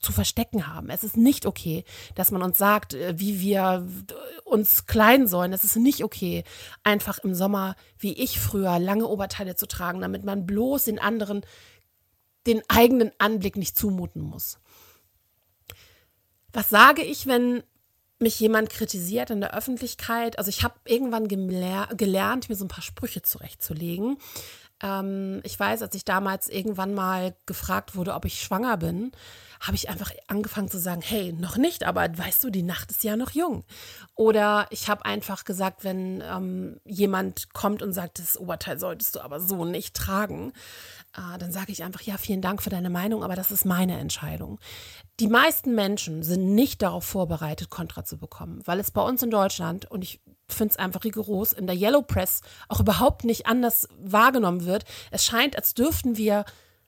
zu 0.00 0.12
verstecken 0.12 0.66
haben. 0.66 0.90
Es 0.90 1.04
ist 1.04 1.16
nicht 1.16 1.46
okay, 1.46 1.84
dass 2.14 2.30
man 2.30 2.42
uns 2.42 2.58
sagt, 2.58 2.94
äh, 2.94 3.18
wie 3.18 3.40
wir 3.40 3.86
uns 4.44 4.86
kleiden 4.86 5.26
sollen. 5.26 5.52
Es 5.52 5.64
ist 5.64 5.76
nicht 5.76 6.04
okay, 6.04 6.44
einfach 6.84 7.18
im 7.18 7.34
Sommer, 7.34 7.74
wie 7.98 8.12
ich 8.12 8.38
früher, 8.38 8.78
lange 8.78 9.06
Oberteile 9.06 9.56
zu 9.56 9.66
tragen, 9.66 10.00
damit 10.00 10.24
man 10.24 10.46
bloß 10.46 10.84
den 10.84 10.98
anderen 10.98 11.42
den 12.46 12.62
eigenen 12.68 13.10
Anblick 13.18 13.56
nicht 13.56 13.76
zumuten 13.76 14.22
muss. 14.22 14.58
Was 16.52 16.68
sage 16.68 17.02
ich, 17.02 17.26
wenn 17.26 17.64
mich 18.18 18.40
jemand 18.40 18.70
kritisiert 18.70 19.30
in 19.30 19.40
der 19.40 19.54
Öffentlichkeit. 19.54 20.38
Also 20.38 20.48
ich 20.48 20.62
habe 20.62 20.74
irgendwann 20.86 21.28
gelernt, 21.28 22.48
mir 22.48 22.56
so 22.56 22.64
ein 22.64 22.68
paar 22.68 22.82
Sprüche 22.82 23.22
zurechtzulegen. 23.22 24.18
Ähm, 24.82 25.40
ich 25.42 25.58
weiß, 25.58 25.82
als 25.82 25.94
ich 25.94 26.04
damals 26.04 26.48
irgendwann 26.48 26.94
mal 26.94 27.34
gefragt 27.46 27.96
wurde, 27.96 28.14
ob 28.14 28.24
ich 28.24 28.42
schwanger 28.42 28.76
bin, 28.76 29.12
habe 29.60 29.74
ich 29.74 29.88
einfach 29.88 30.10
angefangen 30.28 30.68
zu 30.68 30.78
sagen, 30.78 31.00
hey, 31.02 31.32
noch 31.32 31.56
nicht, 31.56 31.84
aber 31.84 32.06
weißt 32.16 32.44
du, 32.44 32.50
die 32.50 32.62
Nacht 32.62 32.90
ist 32.90 33.04
ja 33.04 33.16
noch 33.16 33.30
jung. 33.30 33.64
Oder 34.14 34.66
ich 34.70 34.88
habe 34.88 35.04
einfach 35.06 35.44
gesagt, 35.44 35.82
wenn 35.82 36.22
ähm, 36.22 36.80
jemand 36.84 37.52
kommt 37.54 37.82
und 37.82 37.92
sagt, 37.92 38.18
das 38.18 38.36
Oberteil 38.36 38.78
solltest 38.78 39.16
du 39.16 39.20
aber 39.20 39.40
so 39.40 39.64
nicht 39.64 39.94
tragen, 39.94 40.52
äh, 41.16 41.38
dann 41.38 41.52
sage 41.52 41.72
ich 41.72 41.82
einfach, 41.82 42.02
ja, 42.02 42.16
vielen 42.16 42.42
Dank 42.42 42.62
für 42.62 42.70
deine 42.70 42.90
Meinung, 42.90 43.22
aber 43.24 43.36
das 43.36 43.50
ist 43.50 43.64
meine 43.64 43.98
Entscheidung. 43.98 44.58
Die 45.18 45.28
meisten 45.28 45.74
Menschen 45.74 46.22
sind 46.22 46.54
nicht 46.54 46.82
darauf 46.82 47.04
vorbereitet, 47.04 47.70
Kontra 47.70 48.04
zu 48.04 48.18
bekommen, 48.18 48.60
weil 48.64 48.80
es 48.80 48.90
bei 48.90 49.02
uns 49.02 49.22
in 49.22 49.30
Deutschland, 49.30 49.90
und 49.90 50.02
ich 50.02 50.20
finde 50.48 50.72
es 50.72 50.78
einfach 50.78 51.04
rigoros, 51.04 51.52
in 51.52 51.66
der 51.66 51.76
Yellow 51.76 52.02
Press 52.02 52.42
auch 52.68 52.80
überhaupt 52.80 53.24
nicht 53.24 53.46
anders 53.46 53.88
wahrgenommen 53.98 54.64
wird. 54.64 54.84
Es 55.10 55.24
scheint, 55.24 55.56
als 55.56 55.74
dürften 55.74 56.16
wir 56.16 56.44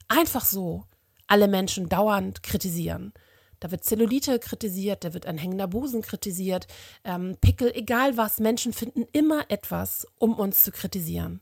einfach 0.09 0.45
so 0.45 0.85
alle 1.27 1.49
Menschen 1.49 1.89
dauernd 1.89 2.43
kritisieren. 2.43 3.13
Da 3.61 3.71
wird 3.73 3.85
Zellulite 3.85 4.39
kritisiert, 4.39 5.05
da 5.05 5.15
wird 5.15 5.27
ein 5.27 5.37
hängender 5.39 5.67
Busen 5.67 6.03
kritisiert, 6.03 6.69
ähm, 7.03 7.37
Pickel, 7.41 7.73
egal 7.75 8.17
was. 8.17 8.39
Menschen 8.39 8.73
finden 8.73 9.05
immer 9.13 9.51
etwas, 9.51 10.07
um 10.19 10.35
uns 10.35 10.63
zu 10.63 10.71
kritisieren. 10.71 11.41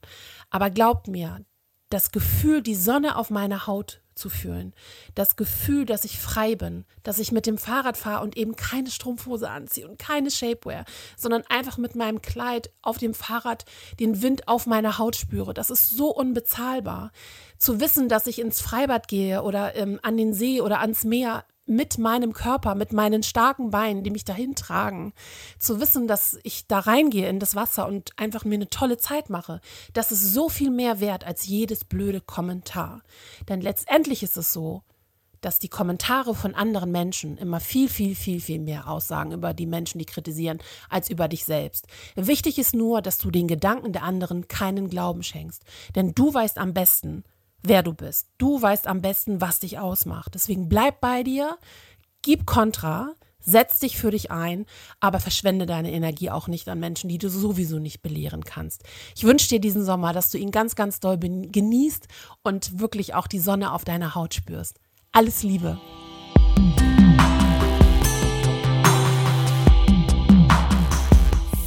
Aber 0.49 0.71
glaubt 0.71 1.09
mir, 1.09 1.45
das 1.91 2.11
Gefühl, 2.11 2.63
die 2.63 2.75
Sonne 2.75 3.17
auf 3.17 3.31
meiner 3.31 3.67
Haut 3.67 4.01
zu 4.17 4.31
fühlen. 4.31 4.75
Das 5.15 5.37
Gefühl, 5.37 5.85
dass 5.85 6.05
ich 6.05 6.19
frei 6.19 6.57
bin, 6.57 6.85
dass 7.03 7.19
ich 7.19 7.33
mit 7.33 7.47
dem 7.47 7.59
Fahrrad 7.59 7.97
fahre 7.97 8.25
und 8.25 8.37
eben 8.37 8.57
keine 8.57 8.91
Strumpfhose 8.91 9.51
anziehe 9.51 9.87
und 9.87 9.99
keine 9.99 10.31
Shapewear, 10.31 10.85
sondern 11.17 11.45
einfach 11.49 11.77
mit 11.77 11.95
meinem 11.95 12.23
Kleid 12.23 12.71
auf 12.83 12.99
dem 12.99 13.15
Fahrrad 13.15 13.67
den 14.01 14.23
Wind 14.23 14.49
auf 14.49 14.67
meiner 14.67 14.99
Haut 14.99 15.17
spüre. 15.17 15.53
Das 15.53 15.71
ist 15.71 15.91
so 15.91 16.09
unbezahlbar. 16.15 17.13
Zu 17.59 17.79
wissen, 17.79 18.09
dass 18.09 18.27
ich 18.27 18.39
ins 18.39 18.61
Freibad 18.61 19.07
gehe 19.07 19.43
oder 19.43 19.77
ähm, 19.77 20.01
an 20.03 20.17
den 20.17 20.33
See 20.33 20.61
oder 20.63 20.81
ans 20.81 21.05
Meer, 21.05 21.45
mit 21.67 21.99
meinem 21.99 22.33
Körper, 22.33 22.75
mit 22.75 22.93
meinen 22.93 23.23
starken 23.23 23.71
Beinen, 23.71 24.05
die 24.05 24.11
mich 24.11 24.25
dahin 24.25 24.55
tragen, 24.55 25.13
zu 25.59 25.81
wissen, 25.81 26.07
dass 26.07 26.39
ich 26.45 26.67
da 26.67 26.79
reingehe 26.79 27.29
in 27.29 27.41
das 27.41 27.57
Wasser 27.57 27.87
und 27.87 28.13
einfach 28.17 28.45
mir 28.45 28.55
eine 28.55 28.71
tolle 28.71 28.99
Zeit 28.99 29.31
mache, 29.31 29.61
das 29.93 30.13
ist 30.13 30.33
so 30.33 30.49
viel 30.49 30.71
mehr 30.71 31.01
wert 31.01 31.25
als 31.25 31.47
jedes 31.47 31.85
blöde 31.85 32.21
Kommentar. 32.21 33.03
Denn 33.49 33.61
letztendlich 33.61 34.23
ist 34.23 34.37
es 34.37 34.53
so, 34.53 34.83
dass 35.41 35.59
die 35.59 35.69
Kommentare 35.69 36.35
von 36.35 36.55
anderen 36.55 36.91
Menschen 36.91 37.37
immer 37.37 37.61
viel, 37.61 37.89
viel, 37.89 38.15
viel, 38.15 38.41
viel 38.41 38.59
mehr 38.59 38.89
aussagen 38.89 39.33
über 39.33 39.55
die 39.55 39.67
Menschen, 39.67 39.99
die 39.99 40.05
kritisieren, 40.05 40.59
als 40.89 41.11
über 41.11 41.29
dich 41.29 41.45
selbst. 41.45 41.87
Wichtig 42.17 42.59
ist 42.59 42.75
nur, 42.75 43.03
dass 43.03 43.19
du 43.19 43.31
den 43.31 43.47
Gedanken 43.47 43.93
der 43.93 44.03
anderen 44.03 44.49
keinen 44.49 44.89
Glauben 44.89 45.23
schenkst. 45.23 45.63
Denn 45.95 46.15
du 46.15 46.33
weißt 46.33 46.59
am 46.59 46.75
besten, 46.75 47.23
wer 47.63 47.83
du 47.83 47.95
bist. 47.95 48.29
Du 48.39 48.61
weißt 48.61 48.87
am 48.87 49.03
besten, 49.03 49.41
was 49.41 49.59
dich 49.59 49.79
ausmacht. 49.79 50.35
Deswegen 50.35 50.69
bleib 50.69 51.01
bei 51.01 51.23
dir, 51.23 51.59
gib 52.23 52.47
Kontra, 52.47 53.15
setz 53.47 53.79
dich 53.79 53.97
für 53.97 54.11
dich 54.11 54.31
ein, 54.31 54.67
aber 55.01 55.21
verschwende 55.21 55.67
deine 55.67 55.93
Energie 55.93 56.31
auch 56.31 56.49
nicht 56.49 56.69
an 56.69 56.81
Menschen, 56.81 57.09
die 57.09 57.19
du 57.19 57.29
sowieso 57.29 57.79
nicht 57.79 58.03
belehren 58.03 58.45
kannst. 58.45 58.83
Ich 59.15 59.25
wünsche 59.25 59.49
dir 59.49 59.61
diesen 59.61 59.85
Sommer, 59.85 60.13
dass 60.13 60.31
du 60.31 60.39
ihn 60.39 60.51
ganz, 60.51 60.75
ganz 60.75 61.01
doll 61.01 61.19
genießt 61.19 62.09
und 62.43 62.81
wirklich 62.81 63.15
auch 63.15 63.27
die 63.27 63.39
Sonne 63.39 63.73
auf 63.73 63.85
deiner 63.85 64.15
Haut 64.15 64.35
spürst. 64.35 64.81
Alles 65.13 65.43
Liebe. 65.43 65.79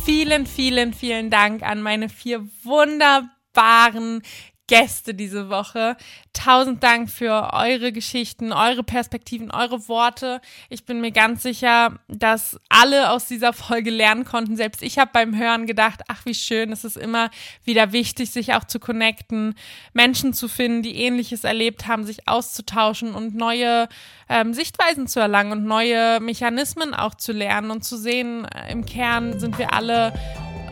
Vielen, 0.04 0.45
vielen, 0.45 0.93
vielen 0.93 1.30
Dank 1.30 1.63
an 1.63 1.82
meine 1.82 2.10
vier 2.10 2.47
wunderbaren 2.63 4.21
Gäste 4.69 5.15
diese 5.15 5.49
Woche. 5.49 5.97
Tausend 6.32 6.84
Dank 6.84 7.10
für 7.10 7.49
eure 7.53 7.91
Geschichten, 7.91 8.53
eure 8.53 8.84
Perspektiven, 8.84 9.49
eure 9.49 9.89
Worte. 9.89 10.41
Ich 10.69 10.86
bin 10.86 11.01
mir 11.01 11.12
ganz 11.12 11.41
sicher, 11.41 11.99
dass 12.08 12.60
alle 12.69 13.10
aus 13.10 13.25
dieser 13.25 13.51
Folge 13.51 13.89
lernen 13.89 14.25
konnten. 14.25 14.55
Selbst 14.55 14.84
ich 14.84 14.99
habe 14.99 15.10
beim 15.12 15.36
Hören 15.36 15.65
gedacht, 15.65 16.01
ach 16.08 16.23
wie 16.25 16.36
schön, 16.36 16.71
es 16.71 16.84
ist 16.84 16.97
immer 16.97 17.32
wieder 17.63 17.93
wichtig, 17.93 18.29
sich 18.29 18.53
auch 18.53 18.63
zu 18.63 18.79
connecten, 18.79 19.55
Menschen 19.93 20.34
zu 20.34 20.47
finden, 20.47 20.84
die 20.84 20.97
ähnliches 20.97 21.45
erlebt 21.45 21.88
haben, 21.88 22.05
sich 22.05 22.27
auszutauschen 22.27 23.15
und 23.15 23.34
neue 23.34 23.89
ähm, 24.29 24.53
Sichtweisen 24.53 25.08
zu 25.08 25.19
erlangen 25.19 25.51
und 25.51 25.65
neue 25.65 26.19
Mechanismen 26.19 26.93
auch 26.93 27.15
zu 27.15 27.32
lernen 27.32 27.71
und 27.71 27.84
zu 27.84 27.97
sehen, 27.97 28.45
äh, 28.45 28.71
im 28.71 28.86
Kern 28.86 29.39
sind 29.39 29.58
wir 29.58 29.73
alle 29.73 30.13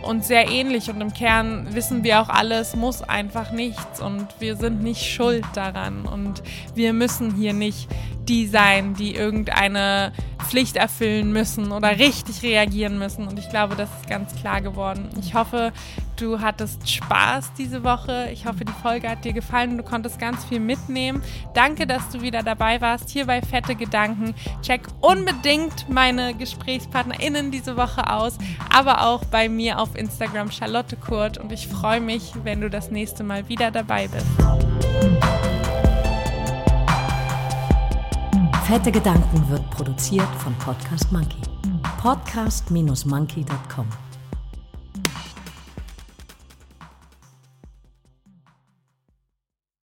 uns 0.07 0.27
sehr 0.27 0.49
ähnlich. 0.49 0.89
Und 0.89 1.01
im 1.01 1.13
Kern 1.13 1.67
wissen 1.73 2.03
wir 2.03 2.21
auch 2.21 2.29
alle, 2.29 2.55
es 2.59 2.75
muss 2.75 3.01
einfach 3.01 3.51
nichts. 3.51 3.99
Und 4.01 4.27
wir 4.39 4.55
sind 4.55 4.81
nicht 4.81 5.03
schuld 5.03 5.45
daran. 5.53 6.05
Und 6.05 6.41
wir 6.73 6.93
müssen 6.93 7.35
hier 7.35 7.53
nicht 7.53 7.87
die 8.29 8.47
sein, 8.47 8.93
die 8.93 9.15
irgendeine 9.15 10.11
Pflicht 10.47 10.77
erfüllen 10.77 11.31
müssen 11.33 11.71
oder 11.71 11.97
richtig 11.97 12.41
reagieren 12.43 12.97
müssen. 12.97 13.27
Und 13.27 13.37
ich 13.37 13.49
glaube, 13.49 13.75
das 13.75 13.89
ist 13.89 14.09
ganz 14.09 14.35
klar 14.35 14.61
geworden. 14.61 15.09
Ich 15.19 15.33
hoffe, 15.33 15.73
du 16.15 16.39
hattest 16.39 16.89
Spaß 16.89 17.53
diese 17.57 17.83
Woche. 17.83 18.29
Ich 18.31 18.45
hoffe, 18.45 18.63
die 18.63 18.81
Folge 18.81 19.09
hat 19.09 19.25
dir 19.25 19.33
gefallen 19.33 19.71
und 19.71 19.77
du 19.77 19.83
konntest 19.83 20.19
ganz 20.19 20.45
viel 20.45 20.59
mitnehmen. 20.59 21.21
Danke, 21.53 21.85
dass 21.85 22.09
du 22.09 22.21
wieder 22.21 22.43
dabei 22.43 22.81
warst 22.81 23.09
hier 23.09 23.25
bei 23.25 23.41
Fette 23.41 23.75
Gedanken. 23.75 24.33
Check 24.61 24.81
unbedingt 25.01 25.89
meine 25.89 26.33
GesprächspartnerInnen 26.33 27.51
diese 27.51 27.75
Woche 27.77 28.09
aus, 28.09 28.37
aber 28.73 29.05
auch 29.05 29.25
bei 29.25 29.49
mir 29.49 29.79
auf 29.79 29.95
Instagram 29.95 30.51
Charlotte 30.51 30.95
Kurt. 30.95 31.37
Und 31.37 31.51
ich 31.51 31.67
freue 31.67 32.01
mich, 32.01 32.33
wenn 32.43 32.61
du 32.61 32.69
das 32.69 32.91
nächste 32.91 33.23
Mal 33.23 33.49
wieder 33.49 33.71
dabei 33.71 34.07
bist. 34.07 35.46
Fette 38.67 38.91
Gedanken 38.91 39.49
wird 39.49 39.69
produziert 39.69 40.27
von 40.39 40.53
Podcast 40.55 41.09
Monkey. 41.13 41.39
Podcast-monkey.com 42.01 44.06